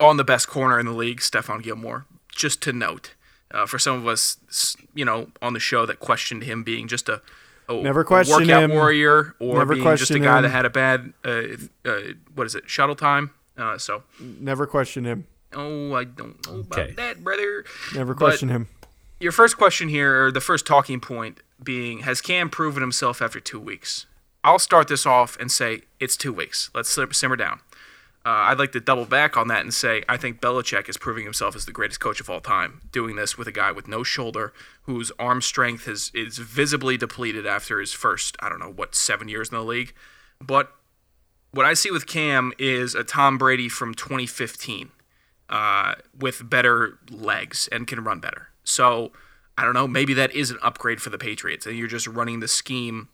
[0.00, 2.06] on the best corner in the league, Stephon Gilmore.
[2.34, 3.14] Just to note,
[3.52, 7.08] uh, for some of us, you know, on the show that questioned him being just
[7.08, 7.22] a,
[7.68, 8.70] a Never question questioned workout him.
[8.72, 10.42] warrior or Never being just a guy him.
[10.42, 11.42] that had a bad, uh,
[11.84, 11.98] uh,
[12.34, 13.30] what is it, shuttle time.
[13.56, 15.28] Uh, so, Never question him.
[15.54, 17.64] oh, I don't know about that, brother.
[17.94, 18.66] Never But- question him.
[19.24, 23.40] Your first question here, or the first talking point being, has Cam proven himself after
[23.40, 24.04] two weeks?
[24.44, 26.68] I'll start this off and say it's two weeks.
[26.74, 27.60] Let's simmer down.
[28.26, 31.24] Uh, I'd like to double back on that and say I think Belichick is proving
[31.24, 34.02] himself as the greatest coach of all time, doing this with a guy with no
[34.02, 38.94] shoulder, whose arm strength is is visibly depleted after his first I don't know what
[38.94, 39.94] seven years in the league.
[40.38, 40.70] But
[41.50, 44.90] what I see with Cam is a Tom Brady from 2015
[45.48, 48.50] uh, with better legs and can run better.
[48.64, 49.12] So
[49.56, 49.86] I don't know.
[49.86, 53.08] Maybe that is an upgrade for the Patriots, and you're just running the scheme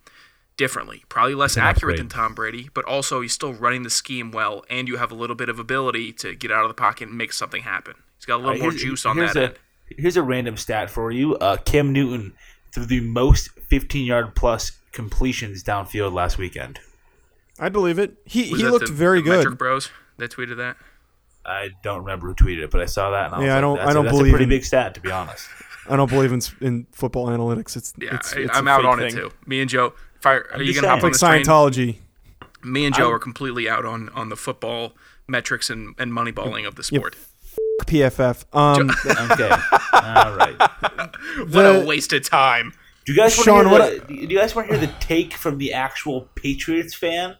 [0.56, 1.04] differently.
[1.08, 1.98] Probably less accurate upgrade.
[1.98, 5.14] than Tom Brady, but also he's still running the scheme well, and you have a
[5.14, 7.94] little bit of ability to get out of the pocket and make something happen.
[8.16, 9.58] He's got a little more juice on here's that a, end.
[9.98, 11.36] Here's a random stat for you.
[11.36, 12.34] Uh, Cam Newton
[12.72, 16.80] threw the most 15 yard plus completions downfield last weekend.
[17.58, 18.16] I believe it.
[18.24, 19.58] He Was he looked the- very the Metric good.
[19.58, 20.76] Bros that tweeted that.
[21.44, 23.26] I don't remember who tweeted it, but I saw that.
[23.26, 24.50] And I was Yeah, I don't- That's I a- don't that's believe a pretty in-
[24.50, 25.46] big stat, to be honest.
[25.88, 27.76] I don't believe in in football analytics.
[27.76, 29.30] It's Yeah, it's, I, it's I'm a out fake on it too.
[29.46, 30.46] Me and Joe, fire.
[30.52, 31.04] Are you just gonna hop saying.
[31.04, 31.44] on Like this train?
[31.44, 31.96] Scientology.
[32.62, 34.92] Me and Joe I'm- are completely out on on the football
[35.26, 37.16] metrics and and moneyballing of the sport.
[37.86, 38.44] PFF.
[38.54, 38.90] Um,
[39.32, 39.50] Okay,
[39.94, 40.56] all right.
[41.50, 42.74] What a waste of time.
[43.06, 44.86] Do you guys want Sean, to what hear the, do you guys want to hear
[44.86, 47.36] the take from the actual Patriots fan?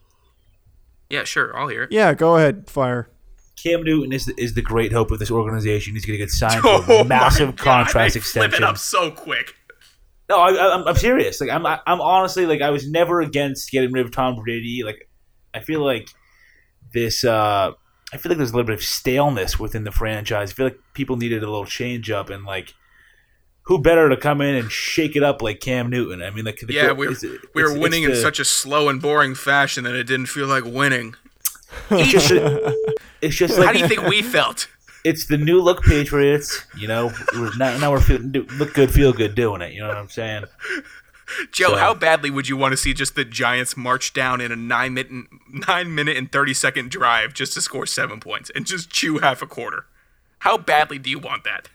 [1.11, 1.93] Yeah, sure, I'll hear it.
[1.93, 3.11] yeah, go ahead, fire.
[3.63, 5.95] Cam Newton is the, is the great hope of this organization.
[5.95, 8.63] He's going to get signed Oh to a massive contract they Flip extension.
[8.63, 9.55] it up so quick.
[10.29, 11.41] No, I, I, I'm, I'm serious.
[11.41, 14.83] Like I'm, I'm honestly like I was never against getting rid of Tom Brady.
[14.85, 15.09] Like
[15.53, 16.09] I feel like
[16.93, 17.25] this.
[17.25, 17.73] uh
[18.13, 20.51] I feel like there's a little bit of staleness within the franchise.
[20.51, 22.75] I feel like people needed a little change up, and like
[23.65, 26.23] who better to come in and shake it up like Cam Newton?
[26.23, 29.01] I mean, like the, Yeah, we it's- we were winning in such a slow and
[29.01, 31.15] boring fashion that it didn't feel like winning.
[31.91, 32.31] It's just,
[33.21, 34.69] it's just like How do you think we felt?
[35.05, 36.63] it's the new look Patriots.
[36.77, 39.73] You know, we're now, now we're feel, do- look good, feel good doing it.
[39.73, 40.45] You know what I'm saying?
[41.53, 44.53] Joe, So- how badly would you want to see just the Giants march down in
[44.53, 45.11] a nine minute,
[45.69, 49.41] nine minute and thirty second drive just to score seven points and just chew half
[49.43, 49.87] a quarter?
[50.41, 51.69] How badly do you want that?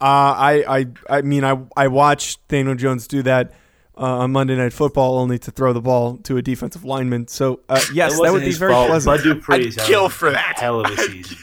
[0.00, 0.04] Uh,
[0.36, 0.86] I, I,
[1.18, 3.52] I mean, I, I watched Daniel Jones do that
[3.96, 7.28] uh, on Monday Night Football, only to throw the ball to a defensive lineman.
[7.28, 8.88] So, uh, yes, that would be very fault.
[8.90, 9.22] pleasant.
[9.22, 10.58] Bud Dupree's I'd having kill a for that.
[10.58, 11.36] Hell of a season.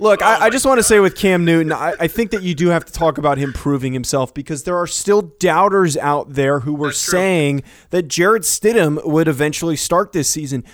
[0.00, 2.42] Look, Oh I, I just want to say with Cam Newton, I, I think that
[2.42, 6.32] you do have to talk about him proving himself because there are still doubters out
[6.32, 7.12] there who were That's true.
[7.18, 10.64] saying that Jarrett Stidham would eventually start this season.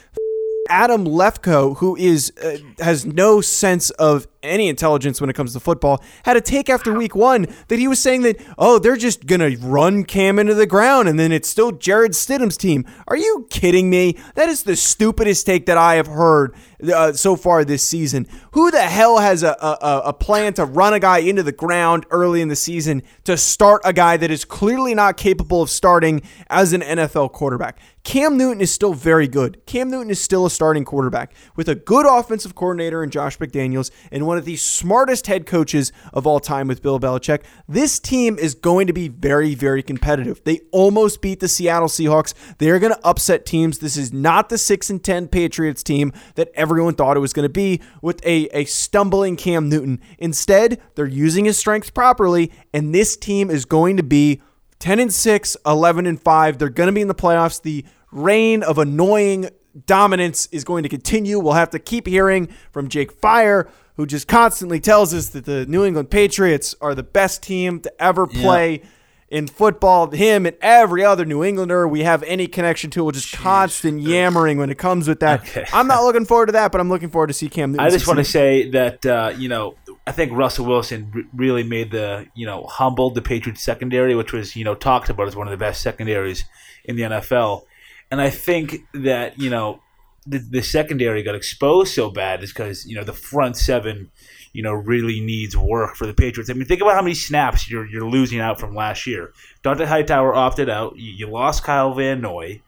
[0.70, 5.60] Adam Lefkoe, who is uh, has no sense of any intelligence when it comes to
[5.60, 9.26] football, had a take after week one that he was saying that oh they're just
[9.26, 12.84] gonna run Cam into the ground and then it's still Jarrett Stidham's team.
[13.08, 14.18] Are you kidding me?
[14.34, 16.54] That is the stupidest take that I have heard
[16.92, 18.26] uh, so far this season.
[18.52, 22.06] Who the hell has a, a a plan to run a guy into the ground
[22.10, 26.22] early in the season to start a guy that is clearly not capable of starting
[26.48, 27.78] as an NFL quarterback?
[28.02, 29.64] Cam Newton is still very good.
[29.66, 33.90] Cam Newton is still a starting quarterback with a good offensive coordinator in Josh McDaniels
[34.10, 37.42] and one of the smartest head coaches of all time with Bill Belichick.
[37.68, 40.40] This team is going to be very, very competitive.
[40.44, 42.32] They almost beat the Seattle Seahawks.
[42.58, 43.80] They're going to upset teams.
[43.80, 47.44] This is not the 6 and 10 Patriots team that everyone thought it was going
[47.44, 50.00] to be with a, a stumbling Cam Newton.
[50.16, 54.40] Instead, they're using his strengths properly, and this team is going to be
[54.78, 56.58] 10 and 6, 11 and 5.
[56.58, 57.60] They're going to be in the playoffs.
[57.60, 59.50] The reign of annoying
[59.86, 61.38] dominance is going to continue.
[61.38, 65.66] We'll have to keep hearing from Jake Fire, who just constantly tells us that the
[65.66, 68.82] New England Patriots are the best team to ever play
[69.30, 70.10] in football.
[70.10, 74.58] Him and every other New Englander we have any connection to will just constant yammering
[74.58, 75.40] when it comes with that.
[75.40, 75.64] Okay.
[75.72, 77.86] I'm not looking forward to that, but I'm looking forward to see Cam Newton.
[77.86, 81.62] I just want to say that uh, you know I think Russell Wilson r- really
[81.62, 85.36] made the you know humbled the Patriots secondary, which was you know talked about as
[85.36, 86.44] one of the best secondaries
[86.84, 87.64] in the NFL,
[88.10, 89.80] and I think that you know
[90.26, 94.10] the, the secondary got exposed so bad is because you know the front seven
[94.52, 96.50] you know really needs work for the Patriots.
[96.50, 99.32] I mean, think about how many snaps you're you're losing out from last year.
[99.62, 100.96] Dont'a Hightower opted out.
[100.96, 102.62] You, you lost Kyle Van Noy.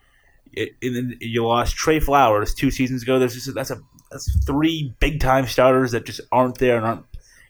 [0.55, 3.18] It, and then you lost Trey Flowers two seasons ago.
[3.18, 7.07] There's just that's a that's three big time starters that just aren't there and aren't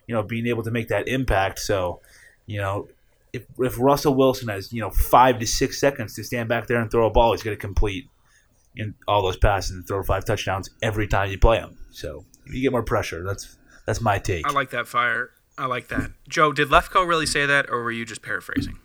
[0.07, 1.59] you know being able to make that impact.
[1.59, 2.01] So
[2.45, 2.87] you know
[3.33, 6.79] if if Russell Wilson has you know five to six seconds to stand back there
[6.79, 8.05] and throw a ball, he's going to complete
[8.75, 11.77] in all those passes and throw five touchdowns every time you play him.
[11.91, 13.23] So you get more pressure.
[13.23, 14.47] That's that's my take.
[14.47, 15.31] I like that fire.
[15.57, 16.11] I like that.
[16.27, 18.79] Joe, did Lefkoe really say that, or were you just paraphrasing?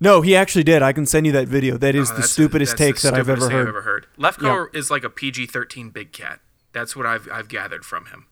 [0.00, 0.82] No, he actually did.
[0.82, 1.76] I can send you that video.
[1.78, 3.62] That is Oh, the stupidest that's take the that I've ever thing heard.
[3.62, 4.06] I've ever heard.
[4.18, 6.40] Lefkoe is like a PG-13 big cat.
[6.72, 8.26] That's what I've I've gathered from him.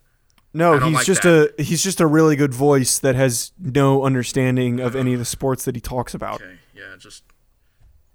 [0.54, 1.54] No, he's like just that.
[1.58, 5.24] a he's just a really good voice that has no understanding of any of the
[5.24, 6.42] sports that he talks about.
[6.42, 7.24] Okay, yeah, just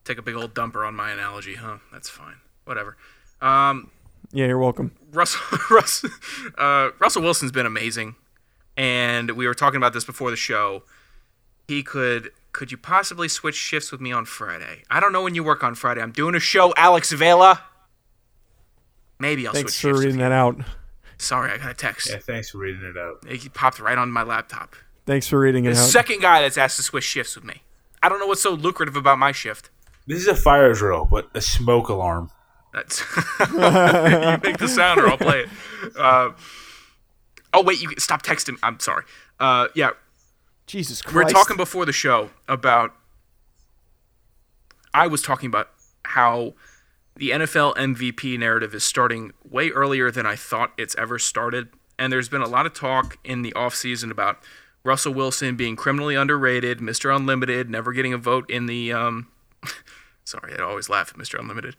[0.06, 1.78] take a big old dumper on my analogy, huh?
[1.91, 2.36] That's fine.
[2.65, 2.95] Whatever.
[3.41, 3.89] Um,
[4.32, 4.91] Yeah, you're welcome.
[5.12, 6.06] Russell Russ,
[6.58, 8.15] uh, Russell Wilson's been amazing,
[8.76, 10.84] and we were talking about this before the show.
[11.67, 14.84] He could could you possibly switch shifts with me on Friday?
[14.89, 16.02] I don't know when you work on Friday.
[16.02, 17.63] I'm doing a show, Alex Vela.
[19.19, 20.00] Maybe I'll Thanks switch for shifts.
[20.06, 20.60] reading with that out.
[21.19, 21.23] You.
[21.23, 22.10] Sorry, I got a text.
[22.10, 23.23] yeah, thanks for reading it out.
[23.27, 24.75] It popped right on my laptop.
[25.06, 25.88] Thanks for reading it The out.
[25.88, 27.62] second guy that's asked to switch shifts with me.
[28.03, 29.69] I don't know what's so lucrative about my shift.
[30.06, 32.30] This is a fire drill, but a smoke alarm.
[32.73, 32.99] That's
[33.39, 33.58] you
[34.43, 35.49] make the sound or I'll play it.
[35.97, 36.32] Uh,
[37.53, 38.58] oh wait, you stop texting.
[38.62, 39.03] I'm sorry.
[39.39, 39.91] Uh, yeah,
[40.67, 41.15] Jesus Christ.
[41.15, 42.93] We're talking before the show about.
[44.93, 45.69] I was talking about
[46.03, 46.53] how
[47.17, 51.69] the NFL MVP narrative is starting way earlier than I thought it's ever started.
[51.97, 54.43] And there's been a lot of talk in the offseason about
[54.84, 57.13] Russell Wilson being criminally underrated, Mr.
[57.13, 58.93] Unlimited, never getting a vote in the.
[58.93, 59.27] Um,
[60.23, 61.39] sorry, I always laugh at Mr.
[61.39, 61.75] Unlimited.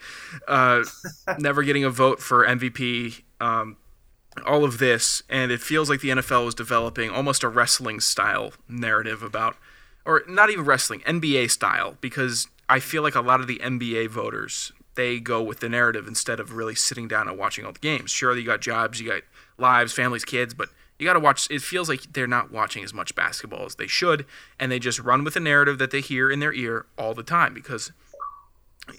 [0.49, 0.83] Uh,
[1.39, 3.23] never getting a vote for MVP.
[3.41, 3.77] Um,
[4.45, 8.53] all of this, and it feels like the NFL is developing almost a wrestling style
[8.69, 9.57] narrative about,
[10.05, 14.11] or not even wrestling, NBA style, because I feel like a lot of the NBA
[14.11, 17.79] voters they go with the narrative instead of really sitting down and watching all the
[17.79, 18.11] games.
[18.11, 19.23] Sure, you got jobs, you got
[19.57, 21.49] lives, families, kids, but you got to watch.
[21.53, 24.27] It feels like they're not watching as much basketball as they should,
[24.59, 27.23] and they just run with the narrative that they hear in their ear all the
[27.23, 27.93] time because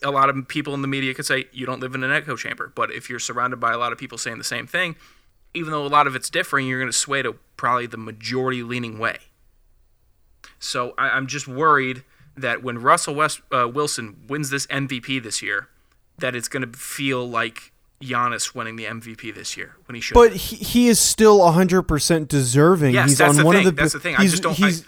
[0.01, 2.37] a lot of people in the media could say you don't live in an echo
[2.37, 4.95] chamber, but if you're surrounded by a lot of people saying the same thing,
[5.53, 8.63] even though a lot of it's different, you're going to sway to probably the majority
[8.63, 9.17] leaning way.
[10.59, 12.03] So I, am just worried
[12.37, 15.67] that when Russell West uh, Wilson wins this MVP this year,
[16.19, 20.13] that it's going to feel like Giannis winning the MVP this year when he should.
[20.13, 22.93] But he, he is still 100% deserving.
[22.93, 23.67] Yes, he's that's on the one thing.
[23.67, 24.15] of the That's the thing.
[24.17, 24.85] I just don't- he's,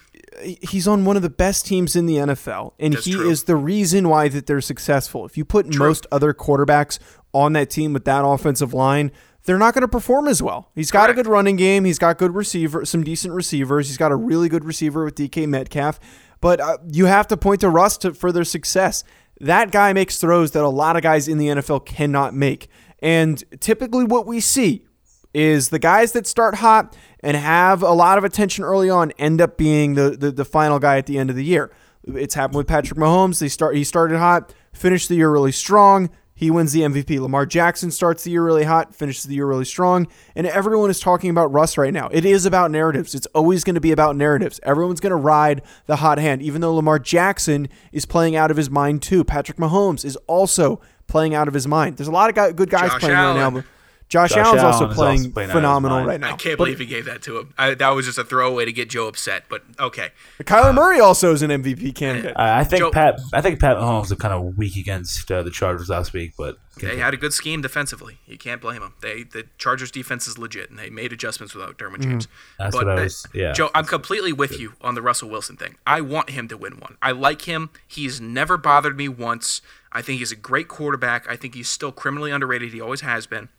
[0.61, 3.29] he's on one of the best teams in the NFL and he true.
[3.29, 5.25] is the reason why that they're successful.
[5.25, 6.99] If you put most other quarterbacks
[7.33, 9.11] on that team with that offensive line,
[9.43, 10.69] they're not going to perform as well.
[10.75, 11.19] He's got Correct.
[11.19, 13.87] a good running game, he's got good receiver, some decent receivers.
[13.87, 15.99] He's got a really good receiver with DK Metcalf,
[16.39, 19.03] but uh, you have to point to Russ to, for their success.
[19.41, 22.67] That guy makes throws that a lot of guys in the NFL cannot make.
[22.99, 24.85] And typically, what we see
[25.33, 29.41] is the guys that start hot and have a lot of attention early on end
[29.41, 31.71] up being the, the, the final guy at the end of the year.
[32.03, 33.39] It's happened with Patrick Mahomes.
[33.39, 36.11] They start he started hot, finished the year really strong.
[36.41, 37.19] He wins the MVP.
[37.19, 40.99] Lamar Jackson starts the year really hot, finishes the year really strong, and everyone is
[40.99, 42.09] talking about Russ right now.
[42.11, 43.13] It is about narratives.
[43.13, 44.59] It's always going to be about narratives.
[44.63, 48.57] Everyone's going to ride the hot hand, even though Lamar Jackson is playing out of
[48.57, 49.23] his mind too.
[49.23, 51.97] Patrick Mahomes is also playing out of his mind.
[51.97, 53.53] There's a lot of good guys Josh playing right Allen.
[53.53, 53.63] now.
[54.11, 56.19] But Josh, Josh Allen's Allen also is playing, also playing out of his phenomenal right
[56.19, 56.27] now.
[56.27, 57.53] I can't But believe he gave that to him.
[57.57, 59.45] I, that was just a throwaway to get Joe upset.
[59.49, 60.09] But okay,
[60.41, 62.33] Kyler Murray also is an MVP candidate.
[62.35, 63.19] I I think Joe- Pat.
[63.33, 66.57] I think Pat Mahomes was kind of weak against uh, the Chargers last week, but
[66.79, 68.19] they had a good scheme defensively.
[68.25, 68.95] You can't blame them.
[69.01, 72.27] They the Chargers defense is legit, and they made adjustments without Derwin James.
[72.59, 73.53] That's but, what I uh, was- yeah.
[73.53, 75.75] Joe, I'm completely with you on the Russell Wilson thing.
[75.87, 76.97] I want him to win one.
[77.01, 77.69] I like him.
[77.87, 79.61] He's never bothered me once.
[79.91, 81.29] I think he's a great quarterback.
[81.29, 82.73] I think he's still criminally underrated.
[82.73, 83.49] He always has been.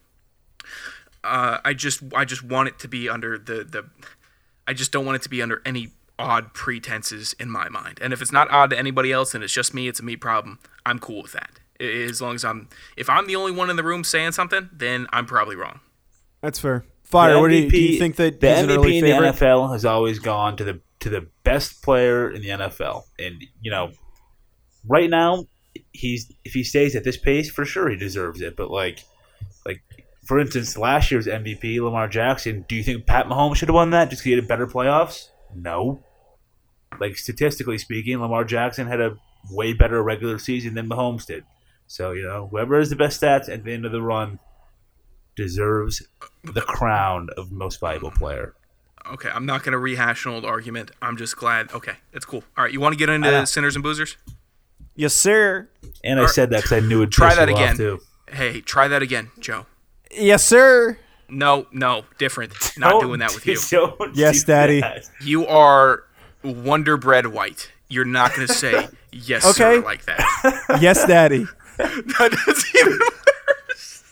[1.25, 3.89] Uh, I just I just want it to be under the the
[4.67, 7.99] I just don't want it to be under any odd pretenses in my mind.
[8.01, 10.17] And if it's not odd to anybody else and it's just me, it's a me
[10.17, 10.59] problem.
[10.87, 11.59] I'm cool with that.
[11.81, 15.07] As long as I'm if I'm the only one in the room saying something, then
[15.13, 15.81] I'm probably wrong.
[16.41, 16.85] That's fair.
[17.03, 17.35] Fire.
[17.35, 19.33] The What do you, do you think that the he's an MVP early in favorite?
[19.33, 23.43] the NFL has always gone to the to the best player in the NFL, and
[23.61, 23.91] you know,
[24.87, 25.47] right now
[25.93, 28.57] he's if he stays at this pace, for sure he deserves it.
[28.57, 29.05] But like, like
[30.33, 32.65] for instance, last year's MVP Lamar Jackson.
[32.67, 35.29] Do you think Pat Mahomes should have won that just because he had better playoffs?
[35.55, 36.03] No.
[36.99, 39.19] Like statistically speaking, Lamar Jackson had a
[39.51, 41.45] way better regular season than Mahomes did.
[41.87, 44.39] So you know, whoever has the best stats at the end of the run
[45.37, 46.03] deserves
[46.45, 48.55] the crown of most valuable player.
[49.13, 50.93] Okay, I'm not gonna rehash an old argument.
[51.03, 51.71] I'm just glad.
[51.75, 52.43] Okay, it's cool.
[52.57, 53.45] All right, you want to get into know.
[53.45, 54.17] sinners and boozers?
[54.95, 55.69] Yes, sir.
[56.03, 57.77] And I said that because I knew it'd Try that you off, again.
[57.77, 58.01] too.
[58.31, 59.67] Hey, try that again, Joe.
[60.13, 60.99] Yes, sir.
[61.29, 62.53] No, no, different.
[62.77, 63.57] Not doing that with you.
[63.71, 64.81] Don't Yes, do Daddy.
[64.81, 65.09] that.
[65.23, 66.05] You are
[66.43, 67.71] Wonder Bread White.
[67.89, 69.77] You're not gonna say yes Okay.
[69.77, 70.79] sir like that.
[70.81, 71.47] Yes, Daddy.
[71.79, 74.05] that's even worse.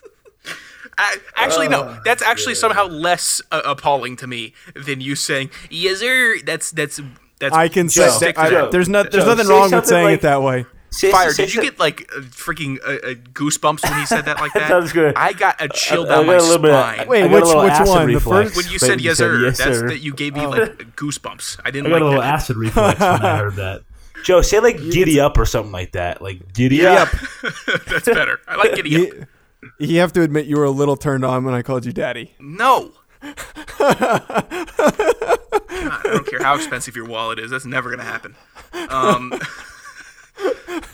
[0.99, 1.99] I, actually, no.
[2.05, 7.01] That's actually somehow less uh, appalling to me than you saying "yes, sir." That's that's
[7.39, 7.55] that's.
[7.55, 10.19] I can say just I- there's not there's Joe, nothing say wrong with saying like-
[10.19, 10.67] it that way.
[10.93, 11.31] Say- Fire!
[11.33, 14.53] say Did you get like uh, freaking uh, uh, goosebumps when he said that like
[14.55, 14.69] that?
[14.69, 15.15] Sounds good.
[15.17, 17.09] I got a chill I- I down my a little bit of- spine.
[17.09, 18.13] Wait, I got a which- little which acid one?
[18.13, 19.89] The first- when you when said yes, sir, yes, that's sir.
[19.89, 21.61] that you gave me like goosebumps.
[21.65, 22.35] I didn't I got a like little that.
[22.35, 23.83] acid reflex when I heard that.
[24.25, 26.21] Joe, say like giddy up or something like that.
[26.21, 27.09] Like giddy Giddy up.
[27.89, 28.39] That's better.
[28.49, 29.01] I like getting up.
[29.01, 29.27] You,
[29.79, 32.35] you have to admit you were a little turned on when I called you Daddy.
[32.41, 32.93] No.
[33.23, 33.37] God,
[35.73, 37.51] I don't care how expensive your wallet is.
[37.51, 38.35] That's never going to happen.
[38.89, 39.33] Um,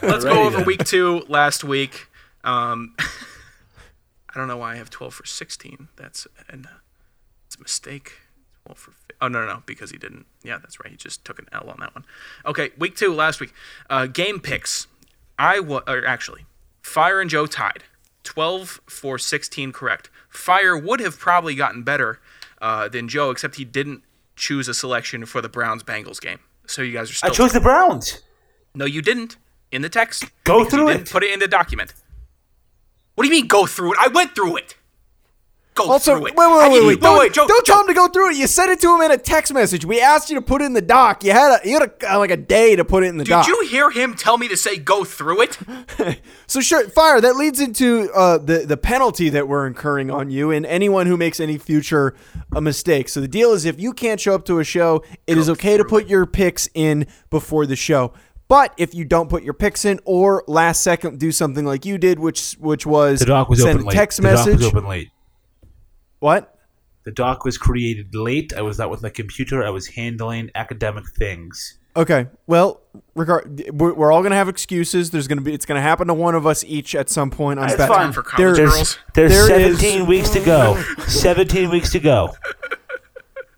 [0.07, 0.66] let's go over then.
[0.66, 2.09] week two last week.
[2.45, 5.88] Um, I don't know why I have 12 for 16.
[5.97, 6.66] That's an,
[7.47, 8.12] it's a mistake.
[8.66, 8.92] 12 for
[9.23, 10.27] Oh, no, no, no, because he didn't.
[10.42, 10.90] Yeah, that's right.
[10.90, 12.05] He just took an L on that one.
[12.45, 13.55] Okay, week two, last week.
[13.88, 14.89] Uh, game picks.
[15.39, 16.45] I wa- or actually,
[16.83, 17.85] Fire and Joe tied.
[18.24, 20.11] 12 for 16 correct.
[20.28, 22.20] Fire would have probably gotten better
[22.61, 24.03] uh, than Joe, except he didn't
[24.35, 26.41] choose a selection for the Browns Bengals game.
[26.66, 27.47] So you guys are I still.
[27.47, 28.20] chose the Browns.
[28.74, 29.37] no, you didn't.
[29.73, 30.25] In the text.
[30.45, 31.11] Go through it.
[31.11, 31.93] Put it in the document.
[33.14, 33.99] What do you mean go through it?
[34.01, 34.77] I went through it.
[35.75, 36.35] Go Also, through it.
[36.37, 38.37] wait, wait, wait, wait, wait, Don't, Joe, don't tell him to go through it.
[38.39, 39.85] You sent it to him in a text message.
[39.85, 41.23] We asked you to put it in the doc.
[41.23, 43.25] You had a, you had a, uh, like a day to put it in the
[43.25, 43.45] Did doc.
[43.45, 45.59] Did you hear him tell me to say go through it?
[46.47, 47.21] So sure, fire.
[47.21, 51.17] That leads into uh, the the penalty that we're incurring on you and anyone who
[51.17, 52.14] makes any future
[52.55, 53.12] uh, mistakes.
[53.12, 55.77] So the deal is, if you can't show up to a show, it is okay
[55.77, 58.12] to put your picks in before the show.
[58.49, 61.99] But if you don't put your picks in, or last second do something like you
[61.99, 63.94] did, which which was The doc was send open a late.
[63.97, 64.59] text the doc message.
[64.59, 65.11] was open late.
[66.20, 66.53] What?
[67.05, 68.53] The doc was created late.
[68.57, 69.64] I was not with my computer.
[69.64, 71.78] I was handling academic things.
[71.97, 72.26] Okay.
[72.47, 72.80] Well,
[73.14, 75.11] regard we're, we're all gonna have excuses.
[75.11, 77.59] There's gonna be it's gonna happen to one of us each at some point.
[77.59, 78.12] I'm That's bet- fine.
[78.12, 78.99] For college There- girls.
[79.14, 80.80] There's There is- 17 weeks to go.
[81.09, 82.34] 17 weeks to go.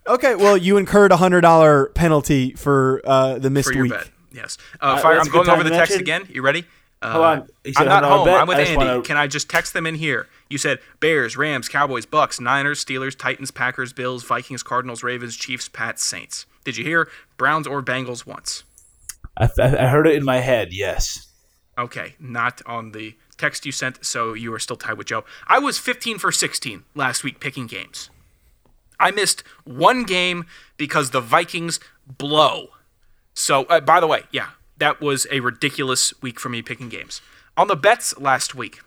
[0.06, 0.34] Okay.
[0.34, 3.92] Well, you incurred a hundred dollar penalty for uh, the missed for your week.
[3.92, 4.08] bet.
[4.38, 4.56] Yes.
[4.80, 6.28] Uh, Uh, Fire, I'm going over the text mention- again.
[6.30, 6.64] You ready?
[7.02, 7.48] Uh, Hold on.
[7.66, 8.24] Said I'm not home.
[8.24, 8.40] bet?
[8.40, 8.76] I'm with Andy.
[8.76, 10.28] wanna- Can I just text them in here?
[10.48, 15.68] You said Bears, Rams, Cowboys, Bucks, Niners, Steelers, Titans, Packers, Bills, Vikings, Cardinals, Ravens, Chiefs,
[15.68, 16.46] Pats, Saints.
[16.64, 18.64] Did you hear Browns or Bengals once?
[19.36, 20.72] I, I I heard it in my head.
[20.72, 21.28] Yes.
[21.76, 25.24] Okay, not on the text you sent, so you are still tied with Joe.
[25.46, 28.10] I was 15 for 16 last week picking games.
[28.98, 31.78] I missed one game because the Vikings
[32.08, 32.70] blow.
[33.38, 37.20] So, uh, by the way, yeah, that was a ridiculous week for me picking games.
[37.56, 38.80] On the bets last week,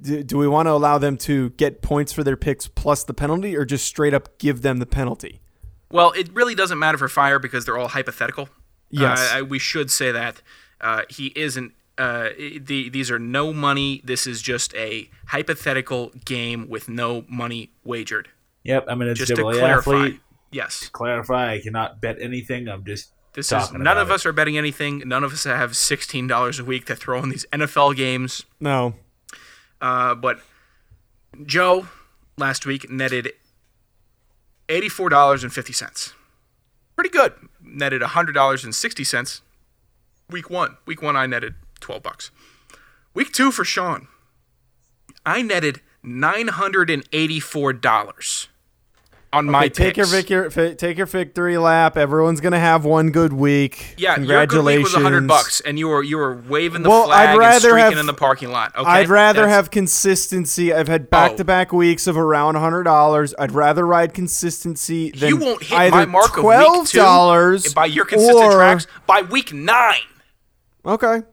[0.02, 3.14] do, do we want to allow them to get points for their picks plus the
[3.14, 5.42] penalty, or just straight up give them the penalty?
[5.92, 8.48] Well, it really doesn't matter for Fire because they're all hypothetical.
[8.90, 9.20] Yes.
[9.20, 10.42] Uh, I, we should say that
[10.82, 11.74] uh, he isn't.
[11.98, 12.30] Uh,
[12.62, 14.02] the, these are no money.
[14.04, 18.30] This is just a hypothetical game with no money wagered.
[18.64, 18.86] Yep.
[18.88, 19.92] I'm an Just to NCAA clarify.
[19.92, 20.20] athlete.
[20.52, 20.90] Yes.
[20.90, 21.54] Clarify.
[21.54, 22.68] I cannot bet anything.
[22.70, 24.14] I'm just This is none of it.
[24.14, 25.02] us are betting anything.
[25.06, 28.44] None of us have sixteen dollars a week to throw in these NFL games.
[28.60, 28.94] No.
[29.82, 30.40] Uh, but
[31.46, 31.88] Joe
[32.38, 33.32] last week netted
[34.70, 36.14] eighty-four dollars and fifty cents
[36.98, 37.34] pretty good.
[37.62, 39.42] Netted $100.60
[40.30, 40.76] week one.
[40.86, 42.32] Week one, I netted 12 bucks.
[43.14, 44.10] Week two for Sean,
[45.26, 48.48] I netted $984
[49.34, 50.12] on okay, my take picks.
[50.30, 51.98] your victory, take your victory lap.
[51.98, 53.96] Everyone's gonna have one good week.
[53.98, 54.54] Yeah, congratulations.
[54.54, 57.30] Your good week was hundred bucks, and you were you were waving the well, flag
[57.30, 58.76] I'd rather and streaking have, in the parking lot.
[58.76, 59.54] Okay, I'd rather That's...
[59.54, 60.74] have consistency.
[60.74, 63.36] I've had back to back weeks of around hundred dollars.
[63.38, 68.54] I'd rather ride consistency than you won't hit my mark twelve dollars by your consistent
[68.54, 70.00] or, tracks by week nine.
[70.86, 71.24] Okay.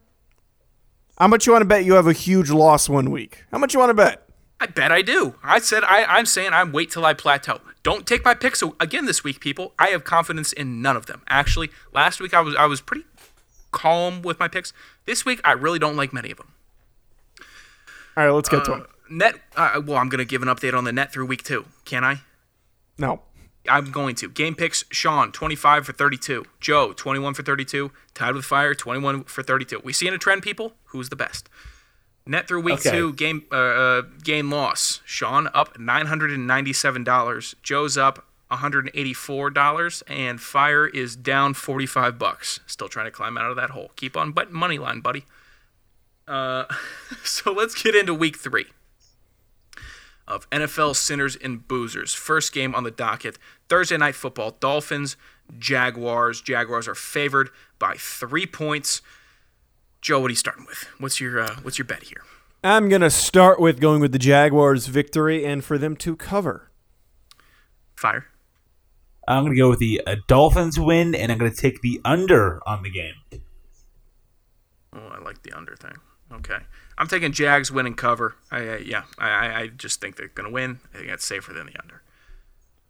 [1.17, 3.45] How much you want to bet you have a huge loss one week?
[3.53, 4.29] How much you want to bet?
[4.59, 5.37] I bet I do.
[5.45, 7.61] I said I, I'm saying I'm wait till I plateau.
[7.85, 9.75] Don't take my picks again this week, people.
[9.79, 11.23] I have confidence in none of them.
[11.29, 13.05] Actually, last week I was I was pretty
[13.71, 14.73] calm with my picks.
[15.05, 16.49] This week I really don't like many of them.
[18.17, 18.87] All right, let's get to them.
[19.11, 19.35] Net.
[19.55, 21.67] Uh, well, I'm gonna give an update on the net through week two.
[21.85, 22.23] Can I?
[22.99, 23.21] No.
[23.69, 24.29] I'm going to.
[24.29, 26.45] Game picks Sean, 25 for 32.
[26.61, 27.91] Joe, 21 for 32.
[28.13, 29.81] Tied with Fire, 21 for 32.
[29.83, 30.75] We seeing a trend, people?
[30.87, 31.49] Who's the best?
[32.27, 32.91] Net through week Okay.
[32.91, 35.01] two, game uh, uh, game loss.
[35.05, 37.55] Sean up $997.
[37.63, 40.03] Joe's up $184.
[40.07, 42.61] And Fire is down 45 bucks.
[42.67, 43.91] Still trying to climb out of that hole.
[43.97, 45.25] Keep on betting money line, buddy.
[46.27, 46.65] Uh,
[47.25, 48.67] so let's get into week three
[50.27, 52.15] of NFL Sinners and Boozers.
[52.17, 53.37] First game on the docket
[53.69, 54.57] Thursday night football.
[54.61, 55.19] Dolphins,
[55.59, 56.41] Jaguars.
[56.41, 59.03] Jaguars are favored by three points.
[60.05, 60.87] Joe, what are you starting with?
[60.99, 62.21] What's your uh, what's your bet here?
[62.63, 66.71] I'm gonna start with going with the Jaguars' victory and for them to cover.
[67.97, 68.27] Fire.
[69.27, 71.99] I'm going to go with the uh, Dolphins win, and I'm going to take the
[72.05, 73.15] under on the game.
[74.95, 75.95] Oh, I like the under thing.
[76.31, 76.59] Okay,
[76.99, 78.35] I'm taking Jags win and cover.
[78.51, 80.81] I, uh, yeah, I, I- I just think they're gonna win.
[80.93, 82.03] I think that's safer than the under.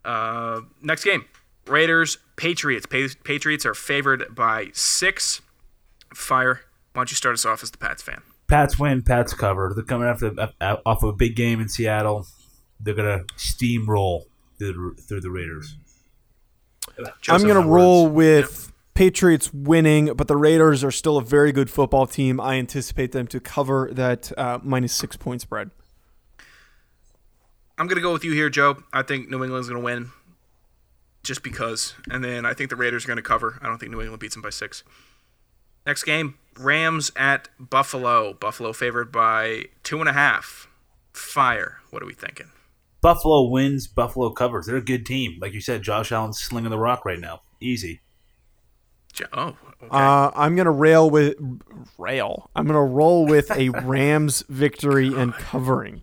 [0.04, 1.26] Uh, next game,
[1.68, 2.86] Raiders Patriots.
[2.86, 5.40] Pa- Patriots are favored by six.
[6.12, 6.62] Fire.
[6.94, 8.22] Why don't you start us off as the Pats fan?
[8.48, 9.72] Pats win, Pats cover.
[9.74, 12.26] They're coming after uh, off of a big game in Seattle.
[12.80, 14.24] They're going to steamroll
[14.58, 15.76] through the, through the Raiders.
[17.28, 18.14] I'm gonna roll words.
[18.14, 22.40] with Patriots winning, but the Raiders are still a very good football team.
[22.40, 25.70] I anticipate them to cover that uh, minus six point spread.
[27.78, 28.82] I'm gonna go with you here, Joe.
[28.92, 30.10] I think New England's gonna win,
[31.22, 31.94] just because.
[32.10, 33.58] And then I think the Raiders are gonna cover.
[33.62, 34.84] I don't think New England beats them by six.
[35.86, 38.34] Next game, Rams at Buffalo.
[38.34, 40.68] Buffalo favored by two and a half.
[41.12, 41.78] Fire.
[41.90, 42.50] What are we thinking?
[43.00, 43.86] Buffalo wins.
[43.86, 44.66] Buffalo covers.
[44.66, 45.38] They're a good team.
[45.40, 47.42] Like you said, Josh Allen's slinging the rock right now.
[47.60, 48.00] Easy.
[49.32, 49.88] Oh, okay.
[49.90, 51.36] Uh, I'm gonna rail with
[51.98, 52.50] rail.
[52.56, 56.02] I'm gonna roll with a Rams victory and covering.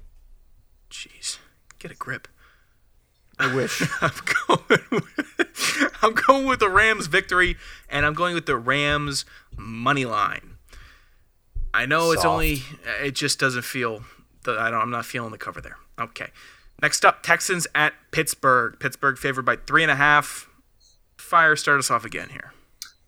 [0.90, 1.40] Jeez,
[1.80, 2.28] get a grip.
[3.38, 3.82] I wish.
[4.02, 4.12] I'm
[4.48, 4.82] going.
[4.92, 7.58] With, I'm going with the Rams victory,
[7.90, 9.26] and I'm going with the Rams
[9.62, 10.58] money line.
[11.74, 12.64] I know it's only.
[13.02, 14.04] It just doesn't feel.
[14.44, 14.82] The, I don't.
[14.82, 15.78] I'm not feeling the cover there.
[16.00, 16.28] Okay.
[16.82, 18.78] Next up, Texans at Pittsburgh.
[18.80, 20.50] Pittsburgh favored by three and a half.
[21.18, 22.54] Fire, start us off again here.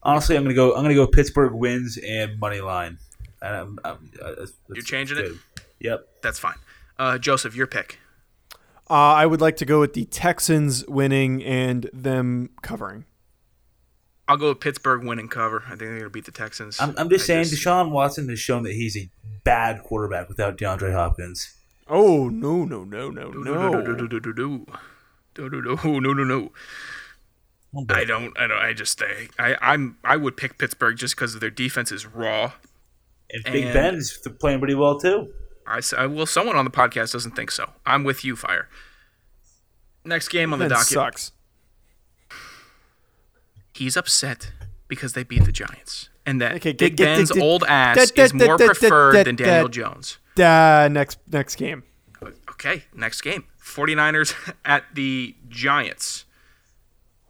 [0.04, 0.76] Honestly, I'm gonna go.
[0.76, 1.08] I'm gonna go.
[1.08, 3.00] Pittsburgh wins and money line.
[3.42, 5.32] And I'm, I'm, uh, that's- You're that's changing it?
[5.82, 6.08] Yep.
[6.22, 6.56] That's fine.
[6.98, 8.00] Uh, Joseph, your pick.
[8.90, 13.04] Uh, I would like to go with the Texans winning and them covering.
[14.28, 15.64] I'll go with Pittsburgh win and cover.
[15.66, 16.80] I think they're gonna beat the Texans.
[16.80, 19.10] I'm, I'm just I saying, Deshaun Watson has shown that he's a
[19.44, 21.54] bad quarterback without DeAndre Hopkins.
[21.88, 23.54] Oh no no no no No, no!
[23.54, 24.06] no, no, no, no,
[25.36, 26.52] no, no, no, no, no.
[27.90, 28.38] I don't.
[28.40, 28.58] I don't.
[28.60, 29.02] I just.
[29.02, 29.28] I.
[29.40, 29.98] I I'm.
[30.04, 32.52] I would pick Pittsburgh just because their defense is raw.
[33.32, 35.34] And Big and- Ben is playing pretty well too.
[35.66, 35.80] I.
[35.80, 37.72] s- I- Well, someone on the podcast doesn't think so.
[37.86, 38.70] I'm with you, Fire.
[40.06, 40.88] Next game on the That docket.
[40.88, 41.32] sucks.
[43.74, 44.52] He's upset
[44.88, 48.12] because they beat the Giants, and that Okay, Big get- get- Ben's get- old ass
[48.16, 50.18] is more preferred than Daniel Jones.
[50.38, 51.84] Uh, next next game.
[52.52, 53.46] Okay, next game.
[53.64, 54.34] 49ers
[54.66, 56.26] at the Giants.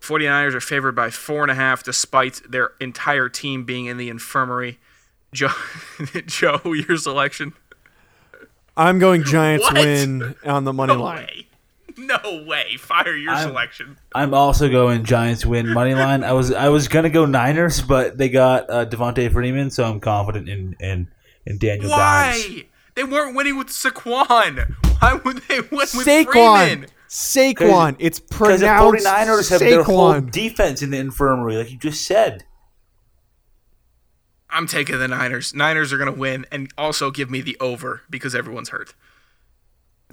[0.02, 4.10] 49ers are favored by four and a half despite their entire team being in the
[4.10, 4.80] infirmary.
[5.34, 5.50] Joe,
[6.26, 7.54] Joe your selection?
[8.76, 9.74] I'm going Giants What?
[9.76, 11.18] win on the money No line.
[11.26, 11.48] way.
[11.98, 12.78] No way.
[12.78, 13.98] Fire your I'm- selection.
[14.16, 16.24] I'm also going Giants win money line.
[16.24, 20.00] I was I was gonna go Niners, but they got uh, Devonta Freeman, so I'm
[20.00, 21.08] confident in in,
[21.46, 22.46] in Daniel Dimes.
[22.48, 22.64] Why?
[22.96, 24.76] They weren't winning with Saquon.
[25.00, 26.26] Why would they win with Saquon.
[26.32, 26.86] Freeman?
[27.10, 27.96] Saquon.
[28.00, 28.62] It's pronounced.
[28.62, 29.06] Because the pronounced
[29.48, 32.44] 49ers have their whole defense in the infirmary, like you just said.
[34.50, 35.54] I'm taking the Niners.
[35.54, 38.94] Niners are going to win and also give me the over because everyone's hurt.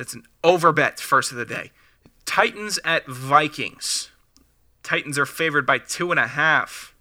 [0.00, 1.72] That's an over bet first of the day.
[2.24, 4.10] Titans at Vikings.
[4.82, 6.94] Titans are favored by two and a half.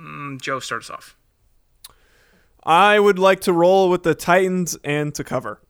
[0.00, 1.16] Mm, Joe, start us off.
[2.64, 5.60] I would like to roll with the Titans and to cover.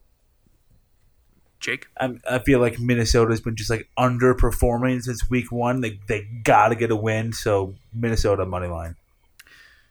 [1.60, 1.88] Jake?
[2.00, 5.82] I'm, I feel like Minnesota's been just like underperforming since week one.
[5.82, 8.96] They they gotta get a win, so Minnesota money line.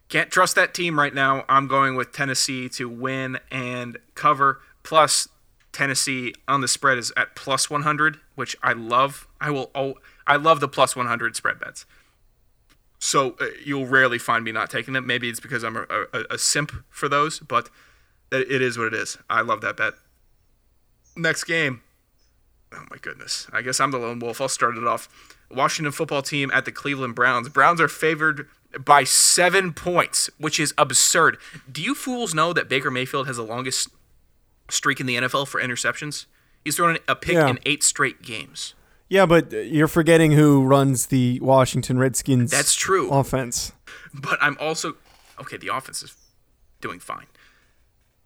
[0.10, 1.46] Can't trust that team right now.
[1.48, 4.62] I'm going with Tennessee to win and cover.
[4.82, 5.28] Plus,
[5.78, 9.28] Tennessee on the spread is at plus 100, which I love.
[9.40, 9.70] I will.
[9.76, 9.94] Oh,
[10.26, 11.86] I love the plus 100 spread bets.
[12.98, 15.06] So uh, you'll rarely find me not taking them.
[15.06, 17.70] Maybe it's because I'm a, a, a simp for those, but
[18.32, 19.20] it it is what it is.
[19.30, 19.94] I love that bet.
[21.16, 21.82] Next game.
[22.74, 23.48] Oh my goodness.
[23.54, 24.42] I guess I'm the lone wolf.
[24.42, 25.08] I'll start it off.
[25.52, 27.50] Washington football team at the Cleveland Browns.
[27.50, 28.50] Browns are favored
[28.84, 31.38] by seven points, which is absurd.
[31.72, 33.90] Do you fools know that Baker Mayfield has the longest
[34.70, 36.26] streak in the NFL for interceptions?
[36.64, 37.48] He's thrown a pick Yeah.
[37.50, 38.74] in eight straight games.
[39.10, 42.52] Yeah, but you're forgetting who runs the Washington Redskins.
[42.52, 43.10] That's true.
[43.10, 43.72] Offense.
[44.14, 44.96] But I'm also
[45.40, 45.56] okay.
[45.58, 46.14] The offense is
[46.82, 47.28] doing fine,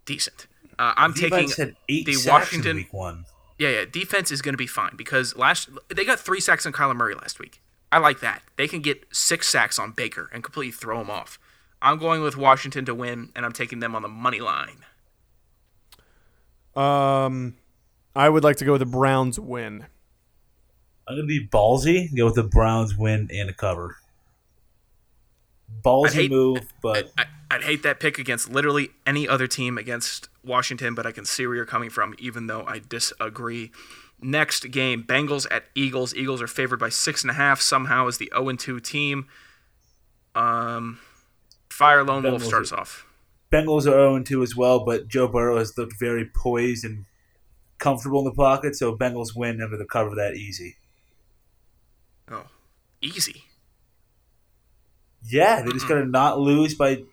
[0.04, 0.46] decent.
[0.78, 2.70] Uh, I'm taking had eight the sacks Washington.
[2.72, 3.26] in week one.
[3.58, 3.84] Yeah, yeah.
[3.90, 7.14] Defense is going to be fine because last they got three sacks on Kyler Murray
[7.14, 7.60] last week.
[7.92, 8.42] I like that.
[8.56, 11.38] They can get six sacks on Baker and completely throw him off.
[11.82, 14.78] I'm going with Washington to win, and I'm taking them on the money line.
[16.74, 17.54] Um,
[18.14, 19.86] I would like to go with the Browns win.
[21.08, 22.14] I'm gonna be ballsy.
[22.16, 23.96] Go with the Browns win and a cover.
[25.68, 29.78] I'd Ballsy hate- move, but I, I'd hate that pick against literally any other team
[29.78, 33.70] against Washington, but I can see where you're coming from, even though I disagree.
[34.20, 36.14] Next game, Bengals at Eagles.
[36.14, 37.60] Eagles are favored by six and a half.
[37.60, 39.26] Somehow is the 0 2 team.
[40.34, 41.00] Um,
[41.70, 43.04] Fire Lone Wolf starts off.
[43.52, 44.84] Bengals are 0 2 as well.
[44.84, 47.04] But Joe Burrow has looked very poised and
[47.78, 50.76] comfortable in the pocket, so Bengals win under the cover that easy.
[52.30, 52.46] Oh,
[53.00, 53.44] easy.
[55.24, 57.04] Yeah, they just gotta not lose by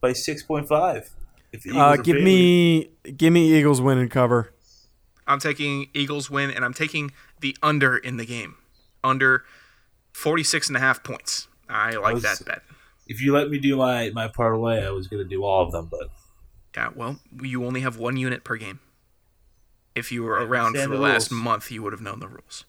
[0.00, 1.10] by six point five.
[1.52, 4.52] If the Uh, give me give me Eagles win and cover.
[5.26, 8.56] I'm taking Eagles win, and I'm taking the under in the game.
[9.02, 9.44] Under
[10.12, 11.48] 46 and a half points.
[11.68, 12.62] I like was- that bet.
[13.06, 15.88] If you let me do my my parlay, I was gonna do all of them,
[15.90, 16.10] but
[16.76, 18.80] Yeah, well, you only have one unit per game.
[19.94, 21.42] If you were around for the the last rules.
[21.42, 22.64] month, you would have known the rules.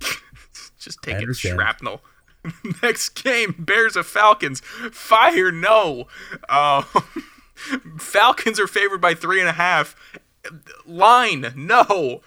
[0.78, 2.00] Just I take it shrapnel.
[2.82, 4.60] Next game, Bears of Falcons.
[4.60, 6.06] Fire no.
[6.48, 6.82] Uh,
[7.98, 9.96] Falcons are favored by three and a half.
[10.86, 12.22] Line, no.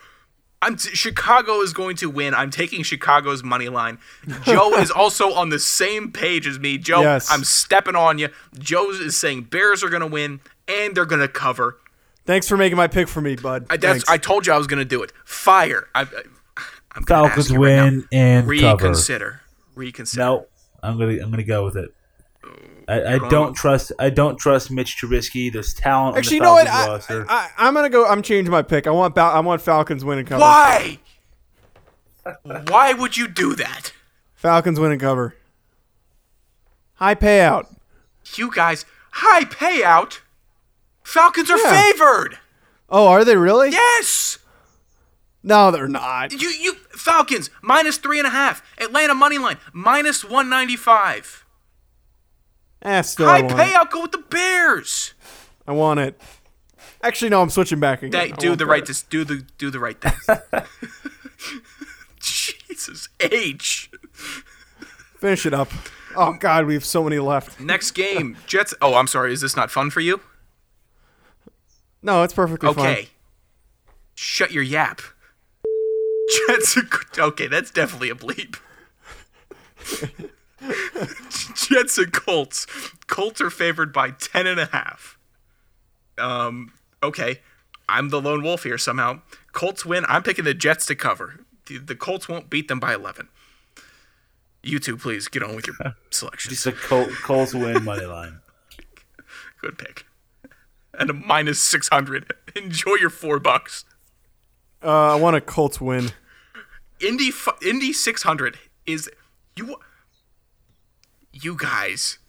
[0.62, 2.34] I'm t- Chicago is going to win.
[2.34, 3.97] I'm taking Chicago's money line.
[4.43, 6.78] Joe is also on the same page as me.
[6.78, 7.32] Joe, Yes.
[7.32, 8.30] I'm stepping on you.
[8.57, 11.78] Joe is saying Bears are going to win and they're going to cover.
[12.26, 13.66] Thanks for making my pick for me, bud.
[13.70, 14.10] I, that's, Thanks.
[14.10, 15.12] I told you I was going to do it.
[15.24, 15.88] Fire.
[15.95, 16.05] I, I,
[16.95, 17.84] I'm gonna Falcons ask right now.
[17.86, 18.49] win and cover.
[18.51, 19.41] Reconsider.
[19.76, 20.22] Reconsider.
[20.24, 20.47] No,
[20.84, 21.93] I'm gonna I'm gonna go with it.
[22.43, 22.49] Oh.
[22.90, 25.54] I, I don't trust I don't trust Mitch Trubisky.
[25.54, 26.68] There's talent Actually, you on know what?
[26.68, 28.08] Falcons I, I, I'm gonna go.
[28.08, 28.88] I'm changing my pick.
[28.88, 30.42] I want Fal- I want Falcons winning cover.
[30.42, 31.00] Why?
[32.44, 33.94] Why would you do that?
[34.36, 35.36] Falcons winning cover.
[36.96, 37.68] High payout.
[38.36, 40.20] You guys, high payout.
[41.04, 41.82] Falcons are Yeah.
[41.92, 42.40] favored.
[42.90, 43.70] Oh, are they really?
[43.70, 44.40] Yes.
[45.44, 46.32] No, they're not.
[46.34, 48.64] You you Falcons minus three and a half.
[48.80, 51.46] Atlanta money line minus one ninety five.
[52.82, 53.63] Eh, still, I High want, it.
[53.63, 53.89] payout.
[53.91, 55.13] Go with the Bears.
[55.67, 56.19] I want it.
[57.03, 57.41] Actually, no.
[57.41, 58.30] I'm switching back again.
[58.30, 58.86] That, do the right.
[58.86, 60.38] This do the do the right thing.
[62.19, 63.91] Jesus H.
[65.19, 65.69] Finish it up.
[66.15, 67.59] Oh God, we have so many left.
[67.59, 68.73] Next game, Jets.
[68.82, 69.34] Oh, I'm sorry.
[69.34, 70.21] Is this not fun for you?
[72.01, 72.86] No, it's perfectly fine.
[72.88, 73.09] Okay.
[74.15, 75.01] Shut your yap.
[76.47, 76.77] Jets.
[76.77, 76.88] are-
[77.19, 78.55] Okay, that's definitely a bleep.
[81.55, 82.66] Jets and Colts.
[83.07, 85.18] Colts are favored by ten and a half.
[86.18, 86.74] Um.
[87.01, 87.39] Okay,
[87.88, 89.22] I'm the lone wolf here somehow.
[89.53, 90.05] Colts win.
[90.07, 91.45] I'm picking the Jets to cover.
[91.68, 93.30] The, the Colts won't beat them by eleven.
[94.62, 95.76] You two, please get on with your
[96.10, 96.53] selections.
[96.53, 98.39] Just a Col- Colts win money line.
[99.62, 100.05] Good pick.
[100.93, 102.34] And a minus six hundred.
[102.55, 103.86] Enjoy your four bucks.
[104.84, 106.12] Uh, I want a Colts win.
[107.01, 109.10] Indy fu- Indy 600 is
[109.55, 109.78] you
[111.42, 112.20] you guys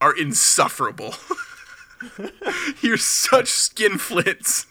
[0.00, 1.14] are insufferable.
[2.82, 4.66] You're such skinflints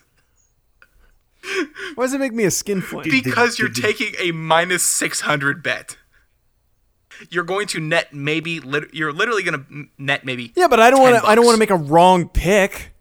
[1.96, 3.10] Why does it make me a skinflint?
[3.10, 5.98] because you're taking a minus 600 bet.
[7.30, 10.90] You're going to net maybe lit- you're literally going to net maybe Yeah, but I
[10.90, 11.28] don't want to.
[11.28, 12.93] I don't want to make a wrong pick.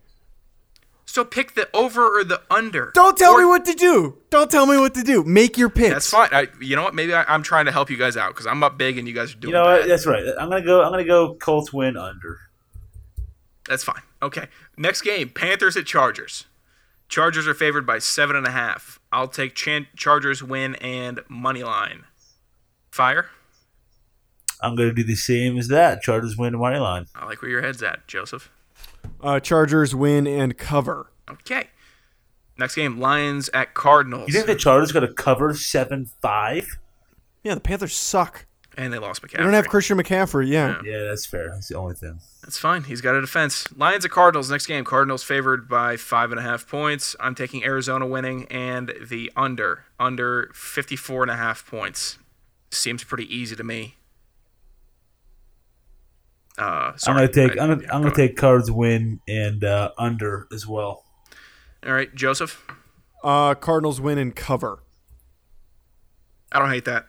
[1.12, 2.90] So pick the over or the under.
[2.94, 4.16] Don't tell Or- me what to do.
[4.30, 5.22] Don't tell me what to do.
[5.22, 5.90] Make your picks.
[5.92, 6.30] That's fine.
[6.32, 6.94] I, you know what?
[6.94, 9.12] Maybe I, I'm trying to help you guys out because I'm up big and you
[9.12, 9.86] guys are doing You know what?
[9.86, 10.24] That's right.
[10.40, 10.82] I'm gonna go.
[10.82, 12.38] I'm gonna go Colts win under.
[13.68, 14.00] That's fine.
[14.22, 14.46] Okay.
[14.78, 16.46] Next game, Panthers at Chargers.
[17.10, 18.98] Chargers are favored by seven and a half.
[19.12, 22.04] I'll take Chan- Chargers win and money line.
[22.90, 23.26] Fire.
[24.62, 26.00] I'm gonna do the same as that.
[26.00, 27.04] Chargers win money line.
[27.14, 28.50] I like where your head's at, Joseph.
[29.20, 31.12] Uh, Chargers win and cover.
[31.30, 31.68] Okay.
[32.58, 34.28] Next game, Lions at Cardinals.
[34.28, 36.78] You think the Chargers gonna cover seven five?
[37.42, 38.46] Yeah, the Panthers suck.
[38.76, 39.38] and they lost McCaffrey.
[39.38, 40.48] They don't have Christian McCaffrey.
[40.48, 40.80] Yeah.
[40.84, 41.48] Yeah, that's fair.
[41.50, 42.20] That's the only thing.
[42.42, 42.84] That's fine.
[42.84, 43.66] He's got a defense.
[43.76, 44.50] Lions at Cardinals.
[44.50, 47.14] Next game, Cardinals favored by five and a half points.
[47.20, 49.84] I'm taking Arizona winning and the under.
[50.00, 52.18] Under 54 and a half points.
[52.70, 53.96] Seems pretty easy to me.
[56.58, 57.58] Uh, I'm gonna take.
[57.58, 61.04] I- I'm gonna, yeah, I'm gonna take Cards win and uh, under as well.
[61.86, 62.64] All right, Joseph.
[63.24, 64.82] Uh, Cardinals win and cover.
[66.50, 67.06] I don't hate that.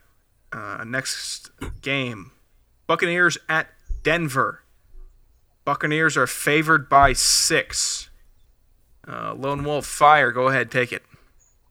[0.52, 1.50] Uh, next
[1.82, 2.32] game,
[2.88, 3.68] Buccaneers at
[4.04, 4.64] Denver.
[5.66, 8.10] Buccaneers are favored by six.
[9.08, 10.32] Uh, Lone Wolf, fire.
[10.32, 11.04] Go ahead, take it.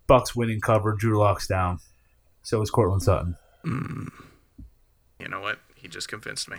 [0.07, 0.93] Bucks winning cover.
[0.93, 1.79] Drew Lock's down.
[2.43, 3.37] So is Courtland Sutton.
[3.64, 4.09] Mm.
[5.20, 5.59] You know what?
[5.77, 6.59] He just convinced me.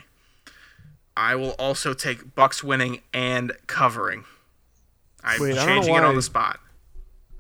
[1.16, 4.26] I will also take Bucks winning and covering.
[5.24, 6.60] I'm Wait, I don't know changing it why- on the spot.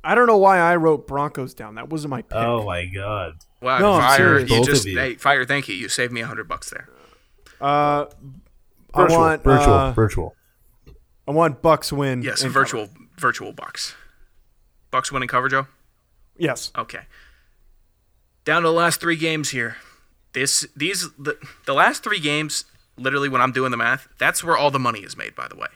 [0.05, 1.75] I don't know why I wrote Broncos down.
[1.75, 2.35] That wasn't my pick.
[2.37, 3.37] Oh my god.
[3.61, 4.39] Wow, No, I'm fire!
[4.39, 4.97] You Both just you.
[4.99, 5.45] hey, fire.
[5.45, 5.75] Thank you.
[5.75, 6.89] You saved me a hundred bucks there.
[7.61, 8.05] Uh,
[8.93, 9.17] I Virtual.
[9.17, 9.73] want virtual.
[9.73, 10.35] uh, virtual.
[11.25, 12.21] I want Bucks win.
[12.21, 13.95] Yes, and virtual virtual Bucks.
[14.91, 15.67] Bucks winning cover, Joe.
[16.37, 16.71] Yes.
[16.77, 17.03] Okay.
[18.43, 19.77] Down to the last three games here.
[20.33, 22.65] This these the, the last three games,
[22.97, 25.55] literally when I'm doing the math, that's where all the money is made, by the
[25.55, 25.67] way.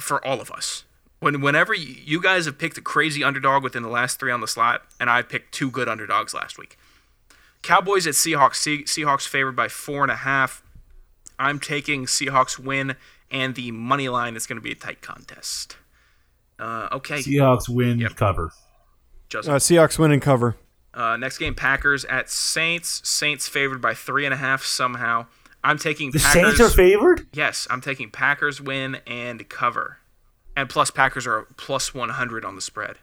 [0.00, 0.84] For all of us.
[1.20, 4.40] When whenever you, you guys have picked a crazy underdog within the last three on
[4.42, 6.76] the slot, and I picked two good underdogs last week.
[7.62, 8.56] Cowboys at Seahawks.
[8.56, 10.62] Se- Seahawks favored by four and a half.
[11.38, 12.96] I'm taking Seahawks win
[13.30, 15.76] and the money line is going to be a tight contest.
[16.58, 18.14] Uh, okay, Seahawks win Yep.
[18.16, 18.52] cover.
[19.28, 20.56] Just Uh, Seahawks win and cover.
[20.94, 23.02] Uh, next game, Packers at Saints.
[23.08, 25.26] Saints favored by three and a half somehow.
[25.64, 26.42] I'm taking The Packers.
[26.58, 27.26] Saints are favored.
[27.32, 29.98] yes, I'm taking Packers win and cover,
[30.56, 32.96] and plus Packers are plus 100 on the spread.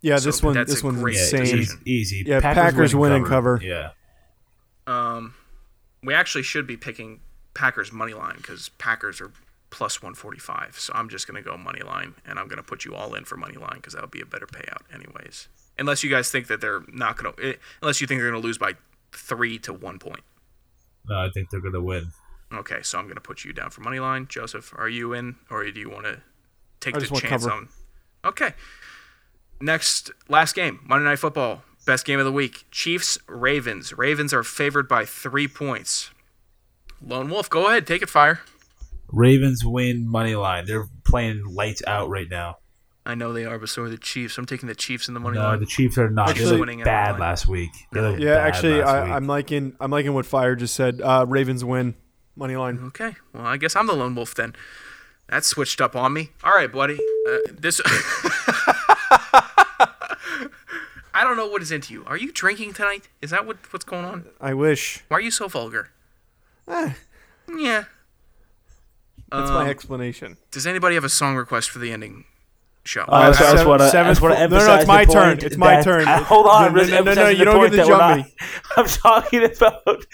[0.00, 0.54] Yeah, So this one.
[0.54, 1.40] that's This a one's great Yeah, insane.
[1.40, 1.80] decision.
[1.86, 2.24] easy, easy.
[2.30, 3.60] Yeah, Packers win and cover.
[3.62, 3.90] Yeah.
[4.86, 5.34] Um,
[6.02, 7.20] we actually should be picking
[7.54, 9.30] Packers money line because Packers are
[9.70, 10.78] plus 145.
[10.78, 13.14] So I'm just going to go money line, and I'm going to put you all
[13.14, 15.48] in for money line because that would be a better payout, anyways.
[15.78, 18.46] Unless you guys think that they're not going to, unless you think they're going to
[18.46, 18.74] lose by
[19.12, 20.20] three to one point.
[21.08, 22.10] No, I think they're gonna win.
[22.52, 24.26] Okay, so I'm going to put you down for money line.
[24.28, 26.20] Joseph, are you in, or do you want to
[26.80, 27.50] take I the chance cover.
[27.50, 27.68] on?
[28.24, 28.54] Okay.
[29.60, 32.66] Next, last game, Monday Night Football, best game of the week.
[32.70, 33.92] Chiefs Ravens.
[33.96, 36.10] Ravens are favored by three points.
[37.04, 38.40] Lone Wolf, go ahead, take it, fire.
[39.08, 40.64] Ravens win money line.
[40.66, 42.58] They're playing lights out right now.
[43.06, 44.38] I know they are, but so are the Chiefs.
[44.38, 45.60] I'm taking the Chiefs in the money No, line.
[45.60, 46.30] the Chiefs are not.
[46.30, 47.70] Actually- they looked Winning bad last week.
[47.92, 49.12] They looked Yeah, bad actually, last I, week.
[49.12, 51.00] I'm liking I'm liking what Fire just said.
[51.02, 51.94] Uh, Ravens win
[52.34, 52.78] money line.
[52.86, 54.54] Okay, well, I guess I'm the lone wolf then.
[55.28, 56.30] That switched up on me.
[56.42, 56.94] All right, buddy.
[57.28, 57.80] Uh, this.
[61.16, 62.04] I don't know what is into you.
[62.06, 63.08] Are you drinking tonight?
[63.22, 64.26] Is that what what's going on?
[64.40, 65.04] I wish.
[65.08, 65.90] Why are you so vulgar?
[66.66, 66.92] Eh,
[67.48, 67.84] Yeah.
[69.30, 70.38] that's Um, my explanation.
[70.50, 72.24] Does anybody have a song request for the ending
[72.84, 73.02] show?
[73.02, 73.84] Uh, so I just seven- want to.
[73.86, 75.28] I seventh just want to flo- no, no, emphasize it's my the turn.
[75.36, 76.08] point It's my that- turn.
[76.08, 78.26] Uh, hold on, No, I'm no, no, no, you don't get to that jump not-
[78.76, 80.06] I'm talking about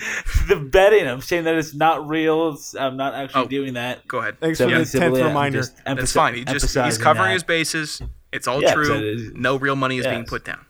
[0.49, 1.07] the betting.
[1.09, 2.51] I'm saying that it's not real.
[2.51, 3.49] It's, I'm not actually Oh.
[3.49, 4.07] doing that.
[4.09, 4.39] Go ahead.
[4.41, 5.59] Thanks for the tenth reminder.
[5.59, 6.35] just That's fine.
[6.35, 7.33] He just he's covering that.
[7.35, 8.03] his bases.
[8.33, 8.85] It's all Yeah, true.
[8.85, 10.65] so it is- no real money is being put down.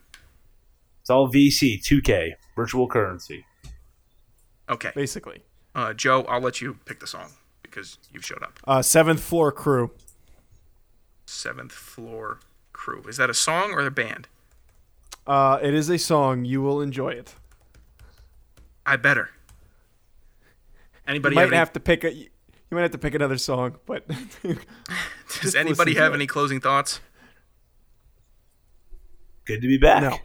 [1.01, 3.45] It's all VC, 2K, virtual currency.
[4.69, 4.91] Okay.
[4.95, 5.41] Basically,
[5.75, 7.31] Uh, Joe, I'll let you pick the song
[7.63, 8.59] because you've showed up.
[8.67, 9.91] uh, seventh floor crew.
[11.31, 12.39] Seventh Floor
[12.73, 13.03] Crew.
[13.07, 14.27] Is that a song or a band?
[15.25, 16.45] Uh, it is a song.
[16.45, 17.35] You will enjoy it.
[18.85, 19.29] I better.
[21.07, 22.13] Anybody you have might any, have to pick a.
[22.13, 22.29] You
[22.71, 24.07] might have to pick another song, but
[25.41, 26.15] does anybody listen to have it.
[26.15, 26.99] any closing thoughts?
[29.45, 30.03] Good to be back.
[30.03, 30.17] no.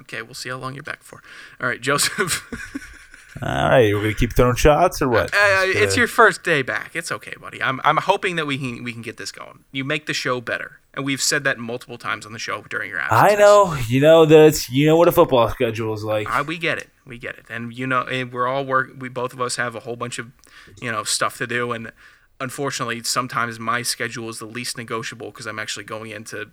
[0.00, 1.22] Okay, we'll see how long you're back for.
[1.60, 2.46] All right, Joseph.
[3.42, 5.32] All right, we're gonna keep throwing shots or what?
[5.32, 6.96] Uh, it's uh, your first day back.
[6.96, 7.62] It's okay, buddy.
[7.62, 9.64] I'm I'm hoping that we can we can get this going.
[9.70, 12.90] You make the show better, and we've said that multiple times on the show during
[12.90, 13.32] your absence.
[13.32, 13.76] I know.
[13.88, 14.68] You know that.
[14.68, 16.28] You know what a football schedule is like.
[16.28, 16.88] I, we get it.
[17.06, 17.46] We get it.
[17.48, 18.90] And you know, and we're all work.
[18.98, 20.32] We both of us have a whole bunch of,
[20.80, 21.70] you know, stuff to do.
[21.72, 21.92] And
[22.40, 26.50] unfortunately, sometimes my schedule is the least negotiable because I'm actually going into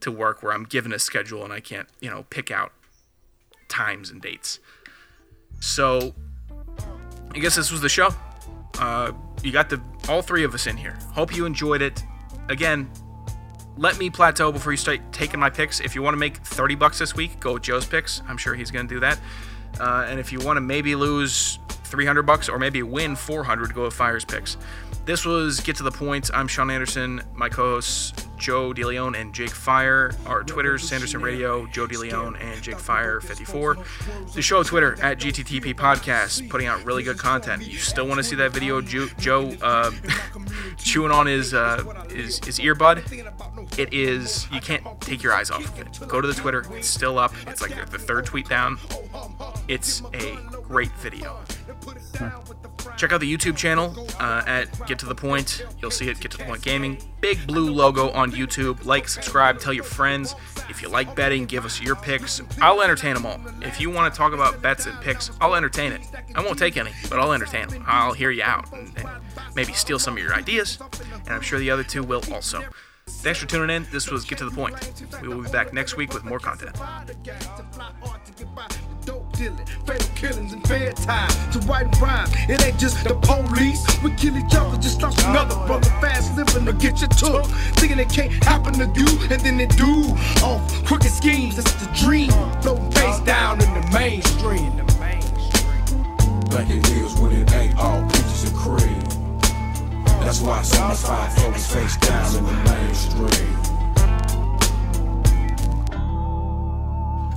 [0.00, 2.72] to work where I'm given a schedule and I can't, you know, pick out
[3.68, 4.58] times and dates.
[5.60, 6.14] So,
[7.34, 8.10] I guess this was the show.
[8.78, 10.96] Uh, you got the all three of us in here.
[11.12, 12.02] Hope you enjoyed it.
[12.48, 12.90] Again,
[13.76, 15.80] let me plateau before you start taking my picks.
[15.80, 18.22] If you want to make 30 bucks this week, go with Joe's picks.
[18.26, 19.20] I'm sure he's going to do that.
[19.78, 23.84] Uh, and if you want to maybe lose 300 bucks or maybe win 400, go
[23.84, 24.56] with Fire's picks.
[25.08, 26.30] This was Get to the Point.
[26.34, 27.22] I'm Sean Anderson.
[27.32, 30.12] My co-hosts Joe DeLeon and Jake Fire.
[30.26, 33.78] Our Twitters, Sanderson Radio, Joe DeLeon and Jake Fire 54.
[34.34, 37.66] The show Twitter at GTTP Podcast, putting out really good content.
[37.66, 39.92] You still want to see that video, Joe uh,
[40.76, 43.78] chewing on his, uh, his his earbud?
[43.78, 44.46] It is.
[44.52, 46.06] You can't take your eyes off of it.
[46.06, 46.66] Go to the Twitter.
[46.72, 47.32] It's still up.
[47.46, 48.78] It's like the third tweet down.
[49.68, 51.38] It's a great video.
[52.96, 55.64] Check out the YouTube channel uh, at Get to the Point.
[55.80, 56.98] You'll see it, Get to the Point Gaming.
[57.20, 58.84] Big blue logo on YouTube.
[58.84, 60.34] Like, subscribe, tell your friends.
[60.68, 62.42] If you like betting, give us your picks.
[62.60, 63.40] I'll entertain them all.
[63.62, 66.00] If you want to talk about bets and picks, I'll entertain it.
[66.34, 67.84] I won't take any, but I'll entertain them.
[67.86, 69.08] I'll hear you out and, and
[69.54, 70.78] maybe steal some of your ideas.
[71.26, 72.64] And I'm sure the other two will also.
[73.06, 73.86] Thanks for tuning in.
[73.90, 75.02] This was Get to the Point.
[75.22, 76.76] We will be back next week with more content.
[79.38, 82.28] Dealing, fatal killings and fair time to write and rhyme.
[82.48, 83.86] It ain't just the police.
[84.02, 85.88] We kill each other, just lost another brother.
[86.00, 87.46] Fast living to get you took.
[87.78, 90.12] Thinking it can't happen to you, and then it do.
[90.42, 92.32] Off crooked schemes, that's the dream.
[92.62, 94.76] Floating face down in the mainstream.
[96.50, 99.38] Like it is when it ain't all peaches and cream.
[100.18, 103.77] That's why some of five folks face down in the mainstream.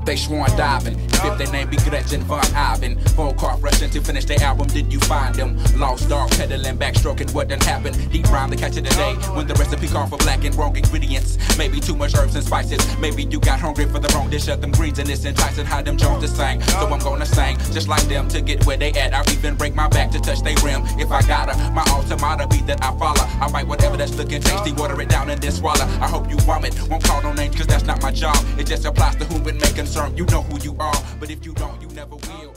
[0.06, 1.00] They sworn diving.
[1.24, 2.98] If their name be Gretchen Von Ivan.
[3.16, 4.68] Phone call rushing to finish their album.
[4.68, 5.58] Did you find them?
[5.78, 8.12] Lost dog pedaling, backstroking what done happened.
[8.12, 9.14] Deep rhyme to catch it today.
[9.36, 11.38] When the recipe called for black and wrong ingredients.
[11.58, 12.80] Maybe too much herbs and spices.
[12.98, 15.82] Maybe you got hungry for the wrong dish of them greens and it's enticing how
[15.82, 16.62] them Jones to sing.
[16.62, 19.14] So I'm gonna sing just like them to get where they at.
[19.14, 21.56] I'll even break my back to touch they rim if I gotta.
[21.72, 23.22] My automata be that I follow.
[23.40, 25.86] I write whatever that's looking tasty, water it down and then swallow.
[26.02, 26.74] I hope you vomit.
[26.90, 28.38] Won't call no names cause that's not my job.
[28.58, 31.52] It just applies to whom it may You know who you are, but if you
[31.54, 32.51] don't, you never will.